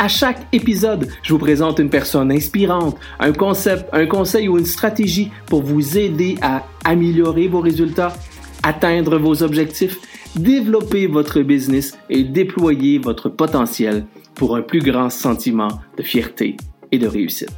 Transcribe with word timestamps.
À 0.00 0.06
chaque 0.06 0.46
épisode, 0.52 1.08
je 1.24 1.32
vous 1.32 1.40
présente 1.40 1.80
une 1.80 1.90
personne 1.90 2.30
inspirante, 2.30 2.96
un 3.18 3.32
concept, 3.32 3.88
un 3.92 4.06
conseil 4.06 4.48
ou 4.48 4.56
une 4.56 4.64
stratégie 4.64 5.32
pour 5.46 5.62
vous 5.62 5.98
aider 5.98 6.36
à 6.40 6.62
améliorer 6.84 7.48
vos 7.48 7.60
résultats, 7.60 8.12
atteindre 8.62 9.18
vos 9.18 9.42
objectifs, 9.42 9.98
développer 10.36 11.08
votre 11.08 11.40
business 11.40 11.98
et 12.10 12.22
déployer 12.22 13.00
votre 13.00 13.28
potentiel 13.28 14.06
pour 14.36 14.54
un 14.54 14.62
plus 14.62 14.78
grand 14.78 15.10
sentiment 15.10 15.80
de 15.96 16.04
fierté 16.04 16.56
et 16.92 16.98
de 16.98 17.08
réussite. 17.08 17.50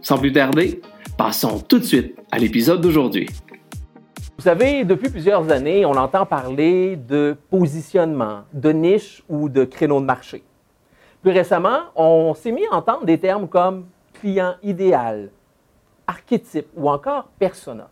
Sans 0.00 0.18
plus 0.18 0.32
tarder, 0.32 0.80
passons 1.16 1.60
tout 1.60 1.78
de 1.78 1.84
suite 1.84 2.16
à 2.32 2.38
l'épisode 2.38 2.80
d'aujourd'hui. 2.80 3.28
Vous 4.36 4.44
savez, 4.44 4.84
depuis 4.84 5.10
plusieurs 5.10 5.48
années, 5.52 5.86
on 5.86 5.92
entend 5.92 6.26
parler 6.26 6.96
de 6.96 7.36
positionnement, 7.50 8.40
de 8.52 8.70
niche 8.70 9.22
ou 9.28 9.48
de 9.48 9.64
créneau 9.64 10.00
de 10.00 10.06
marché. 10.06 10.42
Plus 11.22 11.32
récemment, 11.32 11.80
on 11.96 12.34
s'est 12.34 12.52
mis 12.52 12.66
à 12.70 12.76
entendre 12.76 13.04
des 13.04 13.18
termes 13.18 13.48
comme 13.48 13.86
client 14.14 14.54
idéal, 14.62 15.30
archétype 16.06 16.68
ou 16.76 16.88
encore 16.88 17.24
persona. 17.38 17.88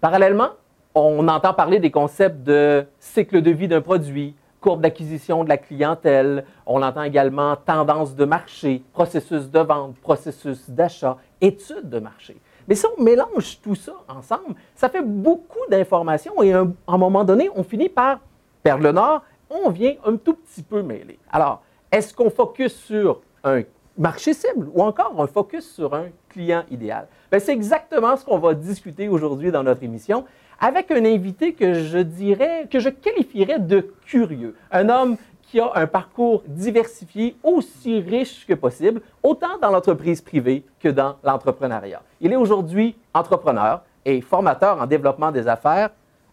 Parallèlement, 0.00 0.50
on 0.94 1.26
entend 1.28 1.52
parler 1.52 1.80
des 1.80 1.90
concepts 1.90 2.42
de 2.42 2.86
cycle 2.98 3.42
de 3.42 3.50
vie 3.50 3.68
d'un 3.68 3.80
produit, 3.80 4.36
courbe 4.60 4.80
d'acquisition 4.80 5.44
de 5.44 5.48
la 5.48 5.58
clientèle. 5.58 6.44
On 6.66 6.82
entend 6.82 7.02
également 7.02 7.56
tendance 7.56 8.14
de 8.14 8.24
marché, 8.24 8.82
processus 8.92 9.50
de 9.50 9.60
vente, 9.60 9.96
processus 9.96 10.70
d'achat, 10.70 11.16
étude 11.40 11.88
de 11.88 11.98
marché. 11.98 12.36
Mais 12.68 12.74
si 12.74 12.84
on 12.96 13.02
mélange 13.02 13.60
tout 13.62 13.74
ça 13.74 13.94
ensemble, 14.08 14.54
ça 14.74 14.88
fait 14.88 15.02
beaucoup 15.02 15.66
d'informations 15.70 16.42
et 16.42 16.52
à 16.52 16.64
un 16.86 16.98
moment 16.98 17.24
donné, 17.24 17.50
on 17.54 17.64
finit 17.64 17.88
par 17.88 18.20
perdre 18.62 18.84
le 18.84 18.92
nord, 18.92 19.22
on 19.50 19.70
vient 19.70 19.94
un 20.04 20.16
tout 20.16 20.34
petit 20.34 20.62
peu 20.62 20.82
mêler. 20.82 21.18
Alors, 21.30 21.62
est-ce 21.90 22.14
qu'on 22.14 22.30
focus 22.30 22.74
sur 22.74 23.20
un 23.44 23.62
marché 23.96 24.34
cible 24.34 24.68
ou 24.74 24.82
encore 24.82 25.14
un 25.18 25.26
focus 25.26 25.72
sur 25.74 25.94
un 25.94 26.06
client 26.28 26.64
idéal? 26.70 27.08
Ben, 27.30 27.40
c'est 27.40 27.52
exactement 27.52 28.16
ce 28.16 28.24
qu'on 28.24 28.38
va 28.38 28.54
discuter 28.54 29.08
aujourd'hui 29.08 29.50
dans 29.50 29.62
notre 29.62 29.82
émission 29.82 30.24
avec 30.60 30.90
un 30.90 31.04
invité 31.04 31.52
que 31.52 31.74
je 31.74 31.98
dirais, 31.98 32.66
que 32.70 32.80
je 32.80 32.88
qualifierais 32.88 33.60
de 33.60 33.92
curieux. 34.06 34.56
Un 34.72 34.88
homme 34.88 35.16
qui 35.42 35.60
a 35.60 35.70
un 35.74 35.86
parcours 35.86 36.42
diversifié 36.46 37.36
aussi 37.42 38.00
riche 38.00 38.46
que 38.46 38.54
possible, 38.54 39.00
autant 39.22 39.56
dans 39.62 39.70
l'entreprise 39.70 40.20
privée 40.20 40.64
que 40.78 40.88
dans 40.88 41.16
l'entrepreneuriat. 41.24 42.02
Il 42.20 42.32
est 42.32 42.36
aujourd'hui 42.36 42.96
entrepreneur 43.14 43.82
et 44.04 44.20
formateur 44.20 44.80
en 44.80 44.86
développement 44.86 45.30
des 45.30 45.48
affaires. 45.48 45.90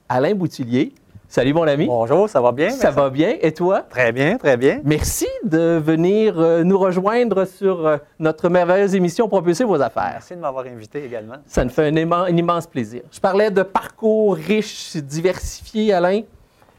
Alain 0.09 0.36
Boutillier, 0.36 0.94
Salut 1.28 1.54
mon 1.54 1.64
ami. 1.64 1.88
Bonjour, 1.88 2.30
ça 2.30 2.40
va 2.40 2.52
bien? 2.52 2.70
Ça 2.70 2.92
va 2.92 3.09
bien. 3.09 3.36
Et 3.42 3.52
toi? 3.52 3.81
Très 3.90 4.12
bien, 4.12 4.38
très 4.38 4.58
bien. 4.58 4.80
Merci 4.84 5.28
de 5.44 5.81
venir 5.84 6.40
euh, 6.40 6.64
nous 6.64 6.78
rejoindre 6.78 7.45
sur 7.45 7.86
euh, 7.86 7.98
notre 8.20 8.48
merveilleuse 8.48 8.94
émission 8.95 9.28
Propulser 9.28 9.64
vos 9.64 9.81
affaires. 9.81 10.12
Merci 10.14 10.36
de 10.36 10.40
m'avoir 10.40 10.66
invité 10.66 11.03
également. 11.03 11.36
Ça 11.48 11.64
me 11.64 11.70
fait 11.70 11.88
un, 11.88 12.28
immense 12.28 12.68
plaisir. 12.68 13.02
Je 13.12 13.19
parlais 13.19 13.50
de 13.50 13.64
parcours 13.64 14.35
riche, 14.35 14.96
diversifié, 14.97 15.94
Alain. 15.94 16.22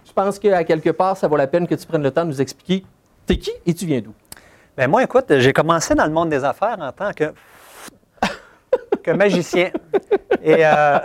Je 0.07 0.13
pense 0.13 0.39
qu'à 0.39 0.63
quelque 0.65 0.91
part, 0.91 1.17
ça 1.17 1.27
vaut 1.27 1.37
la 1.37 1.49
peine 1.49 1.67
que 1.67 1.75
tu 1.75 1.87
prennes 1.87 2.03
le 2.03 2.11
temps 2.13 2.25
de 2.25 2.29
nous 2.29 2.41
expliquer 2.41 2.85
t'es 3.27 3.37
qui 3.37 3.51
et 3.67 3.75
tu 3.75 3.85
viens 3.87 4.01
d'où? 4.01 4.15
Bien, 4.77 4.87
moi, 4.87 5.03
écoute, 5.03 5.27
j'ai 5.39 5.53
commencé 5.53 5.95
dans 5.95 6.07
le 6.07 6.13
monde 6.13 6.31
des 6.31 6.45
affaires 6.45 6.77
en 6.79 6.93
tant 6.93 7.13
que, 7.13 7.33
que 9.03 9.11
magicien. 9.11 9.71
Et, 10.43 10.65
euh, 10.65 10.99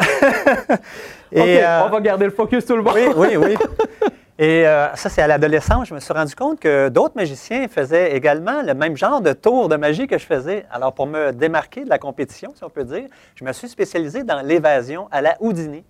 Et, 1.32 1.64
euh, 1.64 1.86
on 1.86 1.90
va 1.90 2.02
garder 2.02 2.26
le 2.26 2.32
focus 2.32 2.66
tout 2.66 2.76
le 2.76 2.84
monde. 2.84 2.94
Oui, 2.96 3.08
oui, 3.16 3.38
oui. 3.38 3.56
Et 4.40 4.66
euh, 4.66 4.96
ça, 4.96 5.08
c'est 5.08 5.22
à 5.22 5.28
l'adolescence, 5.28 5.88
je 5.88 5.94
me 5.94 6.00
suis 6.00 6.14
rendu 6.14 6.34
compte 6.34 6.60
que 6.60 6.90
d'autres 6.90 7.16
magiciens 7.16 7.68
faisaient 7.68 8.16
également 8.16 8.64
le 8.64 8.74
même 8.74 8.98
genre 8.98 9.22
de 9.22 9.34
tour 9.34 9.70
de 9.70 9.76
magie 9.76 10.08
que 10.08 10.18
je 10.18 10.26
faisais. 10.26 10.66
Alors, 10.72 10.94
pour 10.94 11.06
me 11.06 11.32
démarquer 11.32 11.84
de 11.84 11.90
la 11.90 12.00
compétition, 12.00 12.52
si 12.56 12.64
on 12.64 12.70
peut 12.70 12.84
dire, 12.84 13.08
je 13.36 13.46
me 13.46 13.54
suis 13.54 13.70
spécialisé 13.70 14.24
dans 14.24 14.42
l'évasion 14.42 15.08
à 15.12 15.22
la 15.22 15.36
Houdini. 15.42 15.84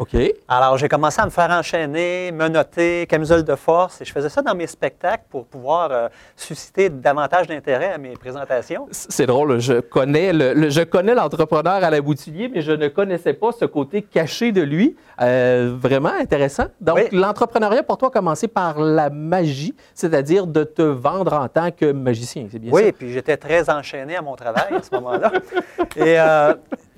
OK. 0.00 0.16
Alors, 0.48 0.78
j'ai 0.78 0.88
commencé 0.88 1.20
à 1.20 1.26
me 1.26 1.30
faire 1.30 1.50
enchaîner, 1.50 2.32
me 2.32 2.48
noter, 2.48 3.06
camisole 3.06 3.44
de 3.44 3.54
force. 3.54 4.00
Et 4.00 4.06
je 4.06 4.12
faisais 4.12 4.30
ça 4.30 4.40
dans 4.40 4.54
mes 4.54 4.66
spectacles 4.66 5.24
pour 5.28 5.44
pouvoir 5.44 5.90
euh, 5.92 6.08
susciter 6.34 6.88
davantage 6.88 7.48
d'intérêt 7.48 7.92
à 7.92 7.98
mes 7.98 8.14
présentations. 8.14 8.88
C'est 8.92 9.26
drôle. 9.26 9.58
Je 9.58 9.80
connais, 9.80 10.32
le, 10.32 10.70
je 10.70 10.80
connais 10.80 11.14
l'entrepreneur 11.14 11.84
à 11.84 11.90
la 11.90 12.00
Boutillier, 12.00 12.48
mais 12.48 12.62
je 12.62 12.72
ne 12.72 12.88
connaissais 12.88 13.34
pas 13.34 13.52
ce 13.52 13.66
côté 13.66 14.00
caché 14.00 14.52
de 14.52 14.62
lui. 14.62 14.96
Euh, 15.20 15.76
vraiment 15.78 16.14
intéressant. 16.18 16.68
Donc, 16.80 17.12
l'entrepreneuriat 17.12 17.82
pour 17.82 17.98
toi 17.98 18.08
a 18.08 18.10
commencé 18.10 18.48
par 18.48 18.80
la 18.80 19.10
magie, 19.10 19.74
c'est-à-dire 19.92 20.46
de 20.46 20.64
te 20.64 20.80
vendre 20.80 21.34
en 21.34 21.48
tant 21.48 21.70
que 21.72 21.92
magicien. 21.92 22.46
C'est 22.50 22.58
bien 22.58 22.72
oui, 22.72 22.80
ça? 22.80 22.86
Oui, 22.86 22.92
puis 22.92 23.12
j'étais 23.12 23.36
très 23.36 23.68
enchaîné 23.68 24.16
à 24.16 24.22
mon 24.22 24.34
travail 24.34 24.76
à 24.76 24.82
ce 24.82 24.94
moment-là. 24.94 25.30
Et. 25.96 26.18
Euh, 26.18 26.54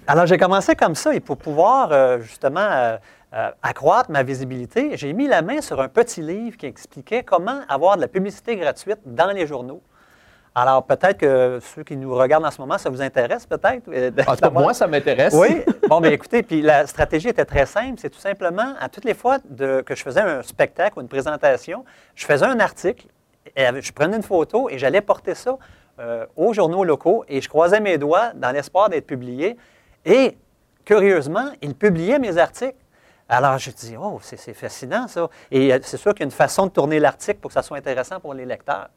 alors, 0.06 0.26
j'ai 0.26 0.36
commencé 0.36 0.74
comme 0.74 0.94
ça 0.94 1.14
et 1.14 1.20
pour 1.20 1.36
pouvoir 1.36 1.90
euh, 1.92 2.18
justement 2.20 2.60
euh, 2.60 2.96
euh, 3.34 3.50
accroître 3.62 4.10
ma 4.10 4.24
visibilité, 4.24 4.96
j'ai 4.96 5.12
mis 5.12 5.28
la 5.28 5.42
main 5.42 5.60
sur 5.60 5.80
un 5.80 5.88
petit 5.88 6.20
livre 6.20 6.56
qui 6.56 6.66
expliquait 6.66 7.22
comment 7.22 7.60
avoir 7.68 7.96
de 7.96 8.00
la 8.00 8.08
publicité 8.08 8.56
gratuite 8.56 8.98
dans 9.06 9.30
les 9.30 9.46
journaux. 9.46 9.80
Alors, 10.54 10.84
peut-être 10.84 11.18
que 11.18 11.60
ceux 11.62 11.82
qui 11.82 11.96
nous 11.96 12.14
regardent 12.14 12.44
en 12.44 12.50
ce 12.50 12.60
moment, 12.60 12.76
ça 12.78 12.90
vous 12.90 13.00
intéresse 13.00 13.46
peut-être? 13.46 13.88
En 14.28 14.34
tout 14.34 14.40
cas, 14.40 14.50
moi, 14.50 14.74
ça 14.74 14.86
m'intéresse. 14.86 15.34
Oui. 15.34 15.62
Bon, 15.88 16.00
bien 16.00 16.10
écoutez, 16.10 16.42
puis 16.42 16.62
la 16.62 16.86
stratégie 16.86 17.28
était 17.28 17.44
très 17.44 17.66
simple. 17.66 17.98
C'est 17.98 18.10
tout 18.10 18.18
simplement, 18.18 18.74
à 18.80 18.88
toutes 18.88 19.04
les 19.04 19.14
fois 19.14 19.38
que 19.38 19.94
je 19.94 20.02
faisais 20.02 20.20
un 20.20 20.42
spectacle 20.42 20.98
ou 20.98 21.02
une 21.02 21.08
présentation, 21.08 21.84
je 22.14 22.24
faisais 22.24 22.46
un 22.46 22.60
article, 22.60 23.06
et 23.56 23.66
je 23.80 23.92
prenais 23.92 24.16
une 24.16 24.22
photo 24.22 24.70
et 24.70 24.78
j'allais 24.78 25.02
porter 25.02 25.34
ça 25.34 25.58
aux 26.36 26.52
journaux 26.54 26.84
locaux 26.84 27.24
et 27.28 27.42
je 27.42 27.48
croisais 27.48 27.80
mes 27.80 27.98
doigts 27.98 28.32
dans 28.34 28.52
l'espoir 28.52 28.88
d'être 28.88 29.06
publié. 29.06 29.58
Et 30.04 30.36
curieusement, 30.84 31.50
il 31.60 31.74
publiait 31.74 32.18
mes 32.18 32.38
articles. 32.38 32.76
Alors, 33.28 33.56
je 33.58 33.70
dis, 33.70 33.94
oh, 33.98 34.18
c'est 34.22 34.52
fascinant 34.52 35.08
ça. 35.08 35.28
Et 35.50 35.72
euh, 35.72 35.78
c'est 35.82 35.96
sûr 35.96 36.12
qu'il 36.12 36.20
y 36.20 36.24
a 36.24 36.26
une 36.26 36.30
façon 36.30 36.66
de 36.66 36.72
tourner 36.72 36.98
l'article 36.98 37.38
pour 37.40 37.48
que 37.48 37.54
ça 37.54 37.62
soit 37.62 37.78
intéressant 37.78 38.20
pour 38.20 38.34
les 38.34 38.44
lecteurs. 38.44 38.88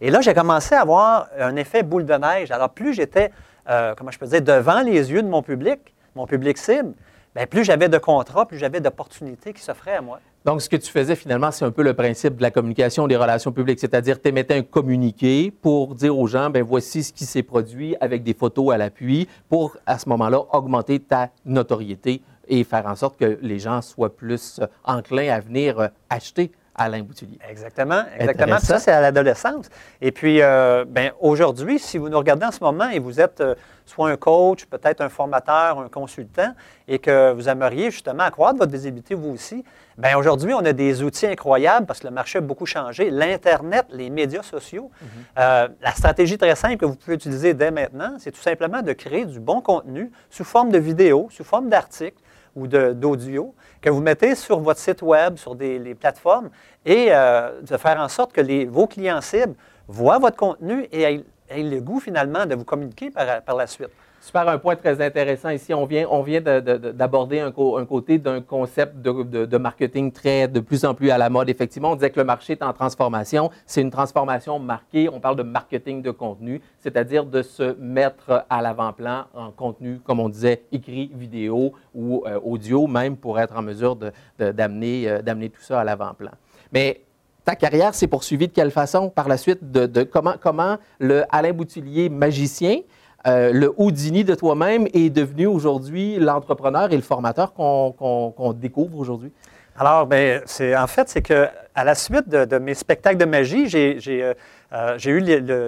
Et 0.00 0.10
là, 0.10 0.20
j'ai 0.20 0.34
commencé 0.34 0.74
à 0.74 0.82
avoir 0.82 1.28
un 1.38 1.56
effet 1.56 1.82
boule 1.82 2.04
de 2.04 2.14
neige. 2.14 2.50
Alors, 2.50 2.70
plus 2.70 2.94
j'étais, 2.94 3.30
euh, 3.68 3.94
comment 3.96 4.10
je 4.10 4.18
peux 4.18 4.26
dire, 4.26 4.42
devant 4.42 4.80
les 4.80 5.12
yeux 5.12 5.22
de 5.22 5.28
mon 5.28 5.42
public, 5.42 5.94
mon 6.14 6.26
public 6.26 6.58
cible, 6.58 6.94
bien, 7.34 7.46
plus 7.46 7.64
j'avais 7.64 7.88
de 7.88 7.98
contrats, 7.98 8.46
plus 8.46 8.58
j'avais 8.58 8.80
d'opportunités 8.80 9.52
qui 9.52 9.62
s'offraient 9.62 9.96
à 9.96 10.00
moi. 10.00 10.20
Donc, 10.44 10.62
ce 10.62 10.70
que 10.70 10.76
tu 10.76 10.90
faisais 10.90 11.16
finalement, 11.16 11.50
c'est 11.50 11.66
un 11.66 11.70
peu 11.70 11.82
le 11.82 11.92
principe 11.92 12.36
de 12.36 12.42
la 12.42 12.50
communication, 12.50 13.06
des 13.06 13.16
relations 13.16 13.52
publiques, 13.52 13.78
c'est-à-dire 13.78 14.20
tu 14.20 14.30
émettais 14.30 14.54
un 14.54 14.62
communiqué 14.62 15.50
pour 15.50 15.94
dire 15.94 16.18
aux 16.18 16.26
gens, 16.26 16.48
ben 16.48 16.62
voici 16.62 17.02
ce 17.02 17.12
qui 17.12 17.26
s'est 17.26 17.42
produit 17.42 17.94
avec 18.00 18.22
des 18.22 18.32
photos 18.32 18.72
à 18.72 18.78
l'appui 18.78 19.28
pour, 19.50 19.76
à 19.84 19.98
ce 19.98 20.08
moment-là, 20.08 20.40
augmenter 20.52 20.98
ta 20.98 21.28
notoriété 21.44 22.22
et 22.48 22.64
faire 22.64 22.86
en 22.86 22.96
sorte 22.96 23.18
que 23.18 23.38
les 23.42 23.58
gens 23.58 23.82
soient 23.82 24.16
plus 24.16 24.60
enclins 24.84 25.28
à 25.28 25.40
venir 25.40 25.78
euh, 25.78 25.88
acheter 26.08 26.50
Alain 26.74 27.02
Boutillier. 27.02 27.38
Exactement, 27.48 28.04
exactement. 28.18 28.58
Ça, 28.58 28.78
c'est 28.78 28.92
à 28.92 29.00
l'adolescence. 29.00 29.68
Et 30.00 30.12
puis, 30.12 30.40
euh, 30.40 30.84
ben, 30.88 31.12
aujourd'hui, 31.20 31.78
si 31.78 31.98
vous 31.98 32.08
nous 32.08 32.16
regardez 32.18 32.46
en 32.46 32.50
ce 32.50 32.60
moment 32.64 32.88
et 32.88 32.98
vous 32.98 33.20
êtes 33.20 33.40
euh, 33.40 33.54
soit 33.84 34.10
un 34.10 34.16
coach, 34.16 34.64
peut-être 34.64 35.00
un 35.02 35.08
formateur, 35.10 35.78
un 35.78 35.88
consultant, 35.88 36.54
et 36.88 36.98
que 36.98 37.32
vous 37.32 37.48
aimeriez 37.48 37.90
justement 37.90 38.22
accroître 38.22 38.58
votre 38.58 38.72
visibilité 38.72 39.14
vous 39.14 39.30
aussi, 39.30 39.64
bien 40.00 40.18
aujourd'hui, 40.18 40.54
on 40.54 40.64
a 40.64 40.72
des 40.72 41.02
outils 41.02 41.26
incroyables 41.26 41.86
parce 41.86 42.00
que 42.00 42.06
le 42.06 42.12
marché 42.12 42.38
a 42.38 42.40
beaucoup 42.40 42.66
changé. 42.66 43.10
L'Internet, 43.10 43.86
les 43.90 44.10
médias 44.10 44.42
sociaux. 44.42 44.90
Mhm. 45.00 45.08
Euh, 45.38 45.68
la 45.80 45.92
stratégie 45.92 46.38
très 46.38 46.54
simple 46.56 46.76
que 46.76 46.86
vous 46.86 46.96
pouvez 46.96 47.14
utiliser 47.14 47.54
dès 47.54 47.70
maintenant, 47.70 48.16
c'est 48.18 48.32
tout 48.32 48.40
simplement 48.40 48.82
de 48.82 48.92
créer 48.92 49.24
du 49.24 49.40
bon 49.40 49.60
contenu 49.60 50.10
sous 50.30 50.44
forme 50.44 50.70
de 50.70 50.78
vidéo, 50.78 51.28
sous 51.30 51.44
forme 51.44 51.68
d'article 51.68 52.18
ou 52.56 52.66
d'audio 52.66 53.54
que 53.80 53.90
vous 53.90 54.00
mettez 54.00 54.34
sur 54.34 54.58
votre 54.60 54.80
site 54.80 55.02
web, 55.02 55.36
sur 55.36 55.54
des, 55.54 55.78
les 55.78 55.94
plateformes, 55.94 56.50
et 56.84 57.08
euh, 57.10 57.60
de 57.62 57.76
faire 57.76 57.98
en 58.00 58.08
sorte 58.08 58.32
que 58.32 58.40
les, 58.40 58.66
vos 58.66 58.86
clients 58.86 59.20
cibles 59.20 59.54
voient 59.88 60.18
votre 60.18 60.36
contenu 60.36 60.86
et 60.92 61.02
aient, 61.02 61.62
le 61.62 61.80
goût 61.80 62.00
finalement 62.00 62.46
de 62.46 62.54
vous 62.54 62.64
communiquer 62.64 63.10
par, 63.10 63.42
par 63.42 63.56
la 63.56 63.66
suite. 63.66 63.90
Super, 64.22 64.46
un 64.48 64.58
point 64.58 64.76
très 64.76 65.00
intéressant 65.00 65.48
ici. 65.48 65.72
On 65.72 65.86
vient, 65.86 66.06
on 66.10 66.22
vient 66.22 66.42
d'aborder 66.42 67.40
un, 67.40 67.50
côté 67.50 68.18
d'un 68.18 68.42
concept 68.42 69.00
de, 69.00 69.56
marketing 69.56 70.12
très 70.12 70.46
de 70.46 70.60
plus 70.60 70.84
en 70.84 70.94
plus 70.94 71.10
à 71.10 71.16
la 71.16 71.30
mode. 71.30 71.48
Effectivement, 71.48 71.92
on 71.92 71.94
disait 71.94 72.10
que 72.10 72.20
le 72.20 72.26
marché 72.26 72.52
est 72.52 72.62
en 72.62 72.74
transformation. 72.74 73.50
C'est 73.64 73.80
une 73.80 73.90
transformation 73.90 74.58
marquée. 74.58 75.08
On 75.08 75.20
parle 75.20 75.36
de 75.36 75.42
marketing 75.42 76.02
de 76.02 76.10
contenu, 76.10 76.60
c'est-à-dire 76.80 77.24
de 77.24 77.40
se 77.40 77.74
mettre 77.80 78.44
à 78.50 78.60
l'avant-plan 78.60 79.24
en 79.32 79.50
contenu, 79.52 80.00
comme 80.04 80.20
on 80.20 80.28
disait, 80.28 80.64
écrit, 80.70 81.10
vidéo 81.14 81.72
ou 81.94 82.22
euh, 82.26 82.38
audio, 82.44 82.86
même 82.86 83.16
pour 83.16 83.40
être 83.40 83.56
en 83.56 83.62
mesure 83.62 83.96
euh, 84.42 84.52
d'amener 84.52 85.48
tout 85.48 85.62
ça 85.62 85.80
à 85.80 85.84
l'avant-plan. 85.84 86.32
Mais 86.72 87.00
ta 87.44 87.56
carrière 87.56 87.94
s'est 87.94 88.06
poursuivie 88.06 88.48
de 88.48 88.52
quelle 88.52 88.70
façon 88.70 89.08
par 89.08 89.28
la 89.28 89.38
suite? 89.38 89.72
De, 89.72 90.02
comment, 90.02 90.34
comment 90.38 90.76
le 90.98 91.24
Alain 91.30 91.52
Boutillier 91.52 92.10
magicien 92.10 92.80
euh, 93.26 93.52
le 93.52 93.72
Houdini 93.76 94.24
de 94.24 94.34
toi-même 94.34 94.86
est 94.94 95.10
devenu 95.10 95.46
aujourd'hui 95.46 96.18
l'entrepreneur 96.18 96.92
et 96.92 96.96
le 96.96 97.02
formateur 97.02 97.52
qu'on 97.52 98.54
découvre 98.56 98.98
aujourd'hui? 98.98 99.32
Alors, 99.76 100.06
ben, 100.06 100.42
c'est 100.46 100.76
en 100.76 100.86
fait, 100.86 101.08
c'est 101.08 101.22
que 101.22 101.46
à 101.74 101.84
la 101.84 101.94
suite 101.94 102.28
de, 102.28 102.58
mes 102.58 102.74
spectacles 102.74 103.18
de 103.18 103.24
magie, 103.24 103.68
j'ai 103.68 103.98
euh, 104.22 104.34
euh, 104.72 104.98
eu 105.04 105.20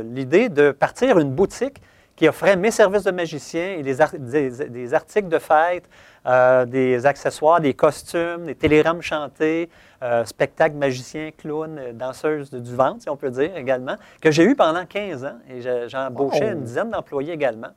l'idée 0.03 0.49
de 0.49 0.71
partir 0.71 1.19
une 1.19 1.31
boutique 1.31 1.81
qui 2.17 2.29
offrait 2.29 2.57
mes 2.57 2.71
services 2.71 3.05
de 3.05 3.11
magicien 3.11 3.77
et 3.79 3.83
des, 3.83 4.69
des, 4.69 4.95
articles 4.95 5.29
de 5.29 5.39
fête, 5.39 5.89
euh, 6.27 6.65
des 6.65 7.07
accessoires, 7.07 7.61
des 7.61 7.75
costumes, 7.75 8.47
des 8.47 8.55
télérammes 8.55 9.03
chantés, 9.03 9.69
euh, 10.03 10.25
spectacles 10.25 10.77
magiciens, 10.77 11.31
clowns, 11.37 11.79
euh, 11.79 11.93
danseuses 11.93 12.51
du 12.51 12.75
ventre, 12.75 13.03
si 13.03 13.11
on 13.11 13.17
peut 13.17 13.31
dire 13.31 13.57
également, 13.57 13.97
que 14.21 14.31
j'ai 14.31 14.45
eu 14.45 14.55
pendant 14.55 14.85
15 14.85 15.25
ans 15.25 15.39
et 15.49 15.61
j'ai 15.63 15.97
embauché 15.97 16.45
une 16.45 16.63
dizaine 16.63 16.91
d'employés 16.91 17.33
également. 17.33 17.71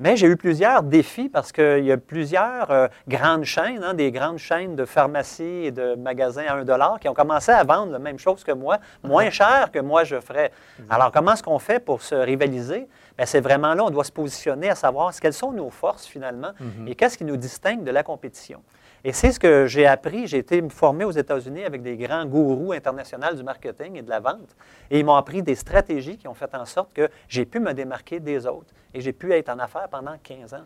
Mais 0.00 0.16
j'ai 0.16 0.28
eu 0.28 0.36
plusieurs 0.36 0.84
défis 0.84 1.28
parce 1.28 1.50
qu'il 1.50 1.84
y 1.84 1.90
a 1.90 1.96
plusieurs 1.96 2.70
euh, 2.70 2.86
grandes 3.08 3.42
chaînes, 3.42 3.82
hein, 3.82 3.94
des 3.94 4.12
grandes 4.12 4.38
chaînes 4.38 4.76
de 4.76 4.84
pharmacies 4.84 5.42
et 5.42 5.72
de 5.72 5.96
magasins 5.96 6.44
à 6.46 6.54
1 6.54 6.64
dollar 6.64 7.00
qui 7.00 7.08
ont 7.08 7.14
commencé 7.14 7.50
à 7.50 7.64
vendre 7.64 7.90
la 7.92 7.98
même 7.98 8.18
chose 8.18 8.44
que 8.44 8.52
moi, 8.52 8.78
moins 9.02 9.24
uh-huh. 9.24 9.30
cher 9.32 9.72
que 9.72 9.80
moi 9.80 10.04
je 10.04 10.20
ferais. 10.20 10.52
Alors, 10.88 11.10
comment 11.10 11.32
est-ce 11.32 11.42
qu'on 11.42 11.58
fait 11.58 11.80
pour 11.80 12.02
se 12.02 12.14
rivaliser? 12.14 12.86
Bien, 13.18 13.26
c'est 13.26 13.40
vraiment 13.40 13.74
là, 13.74 13.84
on 13.84 13.90
doit 13.90 14.04
se 14.04 14.12
positionner 14.12 14.70
à 14.70 14.76
savoir 14.76 15.12
quelles 15.20 15.32
sont 15.32 15.50
nos 15.50 15.70
forces 15.70 16.06
finalement 16.06 16.52
mhm. 16.60 16.86
et 16.86 16.94
qu'est-ce 16.94 17.18
qui 17.18 17.24
nous 17.24 17.36
distingue 17.36 17.82
de 17.82 17.90
la 17.90 18.04
compétition. 18.04 18.62
Et 19.02 19.12
c'est 19.12 19.32
ce 19.32 19.40
que 19.40 19.66
j'ai 19.66 19.86
appris. 19.86 20.28
J'ai 20.28 20.38
été 20.38 20.62
formé 20.70 21.04
aux 21.04 21.10
États-Unis 21.10 21.64
avec 21.64 21.82
des 21.82 21.96
grands 21.96 22.24
gourous 22.26 22.72
internationaux 22.72 23.34
du 23.34 23.42
marketing 23.42 23.96
et 23.96 24.02
de 24.02 24.10
la 24.10 24.20
vente. 24.20 24.56
Et 24.90 25.00
ils 25.00 25.04
m'ont 25.04 25.14
appris 25.14 25.42
des 25.42 25.54
stratégies 25.56 26.16
qui 26.16 26.28
ont 26.28 26.34
fait 26.34 26.52
en 26.54 26.64
sorte 26.64 26.92
que 26.92 27.08
j'ai 27.28 27.44
pu 27.44 27.60
me 27.60 27.72
démarquer 27.74 28.20
des 28.20 28.46
autres. 28.46 28.72
Et 28.94 29.00
j'ai 29.00 29.12
pu 29.12 29.32
être 29.32 29.48
en 29.48 29.58
affaires 29.58 29.88
pendant 29.88 30.16
15 30.22 30.54
ans. 30.54 30.64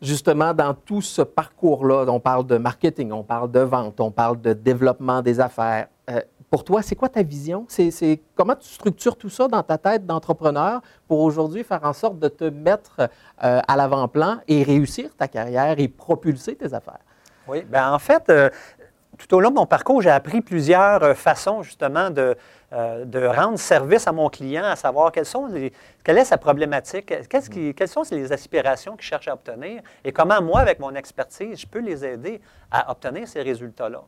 Justement, 0.00 0.52
dans 0.52 0.74
tout 0.74 1.02
ce 1.02 1.22
parcours-là, 1.22 2.04
on 2.08 2.20
parle 2.20 2.46
de 2.46 2.58
marketing, 2.58 3.12
on 3.12 3.22
parle 3.22 3.50
de 3.50 3.60
vente, 3.60 4.00
on 4.00 4.10
parle 4.10 4.40
de 4.40 4.52
développement 4.52 5.22
des 5.22 5.40
affaires. 5.40 5.88
Euh, 6.10 6.20
pour 6.54 6.62
toi, 6.62 6.82
c'est 6.82 6.94
quoi 6.94 7.08
ta 7.08 7.24
vision? 7.24 7.66
C'est, 7.66 8.20
comment 8.36 8.54
tu 8.54 8.68
structures 8.68 9.16
tout 9.16 9.28
ça 9.28 9.48
dans 9.48 9.64
ta 9.64 9.76
tête 9.76 10.06
d'entrepreneur 10.06 10.82
pour 11.08 11.18
aujourd'hui 11.18 11.64
faire 11.64 11.80
en 11.82 11.92
sorte 11.92 12.20
de 12.20 12.28
te 12.28 12.44
mettre 12.44 13.10
euh, 13.42 13.60
à 13.66 13.74
l'avant-plan 13.74 14.38
et 14.46 14.62
réussir 14.62 15.10
ta 15.16 15.26
carrière 15.26 15.80
et 15.80 15.88
propulser 15.88 16.54
tes 16.54 16.72
affaires? 16.72 17.00
Oui, 17.48 17.62
bien 17.62 17.92
en 17.92 17.98
fait, 17.98 18.28
euh, 18.28 18.50
tout 19.18 19.34
au 19.34 19.40
long 19.40 19.50
de 19.50 19.56
mon 19.56 19.66
parcours, 19.66 20.00
j'ai 20.00 20.10
appris 20.10 20.42
plusieurs 20.42 21.02
euh, 21.02 21.14
façons 21.14 21.64
justement 21.64 22.10
de, 22.10 22.36
de, 22.70 23.26
rendre 23.26 23.58
service 23.58 24.06
à 24.06 24.12
mon 24.12 24.28
client, 24.28 24.62
à 24.64 24.76
savoir 24.76 25.10
quelles 25.10 25.26
sont 25.26 25.48
quelle 26.04 26.18
est 26.18 26.24
sa 26.24 26.38
problématique, 26.38 27.12
quelles 27.28 27.88
sont 27.88 28.04
les 28.12 28.30
aspirations 28.30 28.94
qu'il 28.94 29.06
cherche 29.06 29.26
à 29.26 29.34
obtenir 29.34 29.82
et 30.04 30.12
comment 30.12 30.40
moi, 30.40 30.60
avec 30.60 30.78
mon 30.78 30.94
expertise, 30.94 31.62
je 31.62 31.66
peux 31.66 31.80
les 31.80 32.04
aider 32.04 32.40
à 32.70 32.92
obtenir 32.92 33.26
ces 33.26 33.42
résultats-là. 33.42 34.04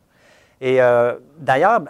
Et 0.59 0.81
euh, 0.81 1.13
d'ailleurs, 1.37 1.81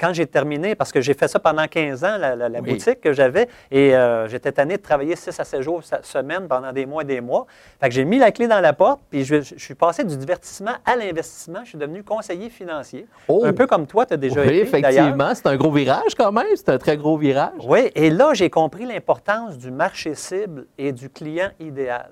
quand 0.00 0.14
j'ai 0.14 0.26
terminé, 0.26 0.74
parce 0.74 0.92
que 0.92 1.00
j'ai 1.02 1.12
fait 1.12 1.28
ça 1.28 1.38
pendant 1.38 1.66
15 1.66 2.04
ans, 2.04 2.16
la, 2.18 2.60
boutique 2.62 3.00
que 3.02 3.12
j'avais, 3.12 3.48
et 3.70 3.94
euh, 3.94 4.28
j'étais 4.28 4.52
tanné 4.52 4.78
de 4.78 4.82
travailler 4.82 5.14
6 5.14 5.38
à 5.38 5.44
7 5.44 5.60
jours 5.60 5.82
semaine 6.02 6.48
pendant 6.48 6.72
des 6.72 6.86
mois 6.86 7.02
et 7.02 7.06
des 7.06 7.20
mois. 7.20 7.46
Fait 7.80 7.88
que 7.88 7.94
j'ai 7.94 8.04
mis 8.04 8.18
la 8.18 8.30
clé 8.30 8.48
dans 8.48 8.60
la 8.60 8.72
porte, 8.72 9.00
puis 9.10 9.24
je, 9.24 9.42
suis 9.42 9.74
passé 9.74 10.04
du 10.04 10.16
divertissement 10.16 10.72
à 10.86 10.96
l'investissement. 10.96 11.60
Je 11.64 11.70
suis 11.70 11.78
devenu 11.78 12.02
conseiller 12.02 12.48
financier. 12.48 13.06
Oh! 13.28 13.44
Un 13.44 13.52
peu 13.52 13.66
comme 13.66 13.86
toi, 13.86 14.06
tu 14.06 14.14
as 14.14 14.16
déjà 14.16 14.40
oui, 14.40 14.48
été. 14.48 14.60
effectivement. 14.60 15.34
C'est 15.34 15.46
un 15.46 15.56
gros 15.56 15.70
virage 15.70 16.14
quand 16.16 16.32
même. 16.32 16.46
C'est 16.54 16.70
un 16.70 16.78
très 16.78 16.96
gros 16.96 17.18
virage. 17.18 17.52
Oui, 17.64 17.90
et 17.94 18.08
là, 18.08 18.32
j'ai 18.32 18.48
compris 18.48 18.86
l'importance 18.86 19.58
du 19.58 19.70
marché 19.70 20.14
cible 20.14 20.66
et 20.78 20.92
du 20.92 21.10
client 21.10 21.50
idéal. 21.60 22.10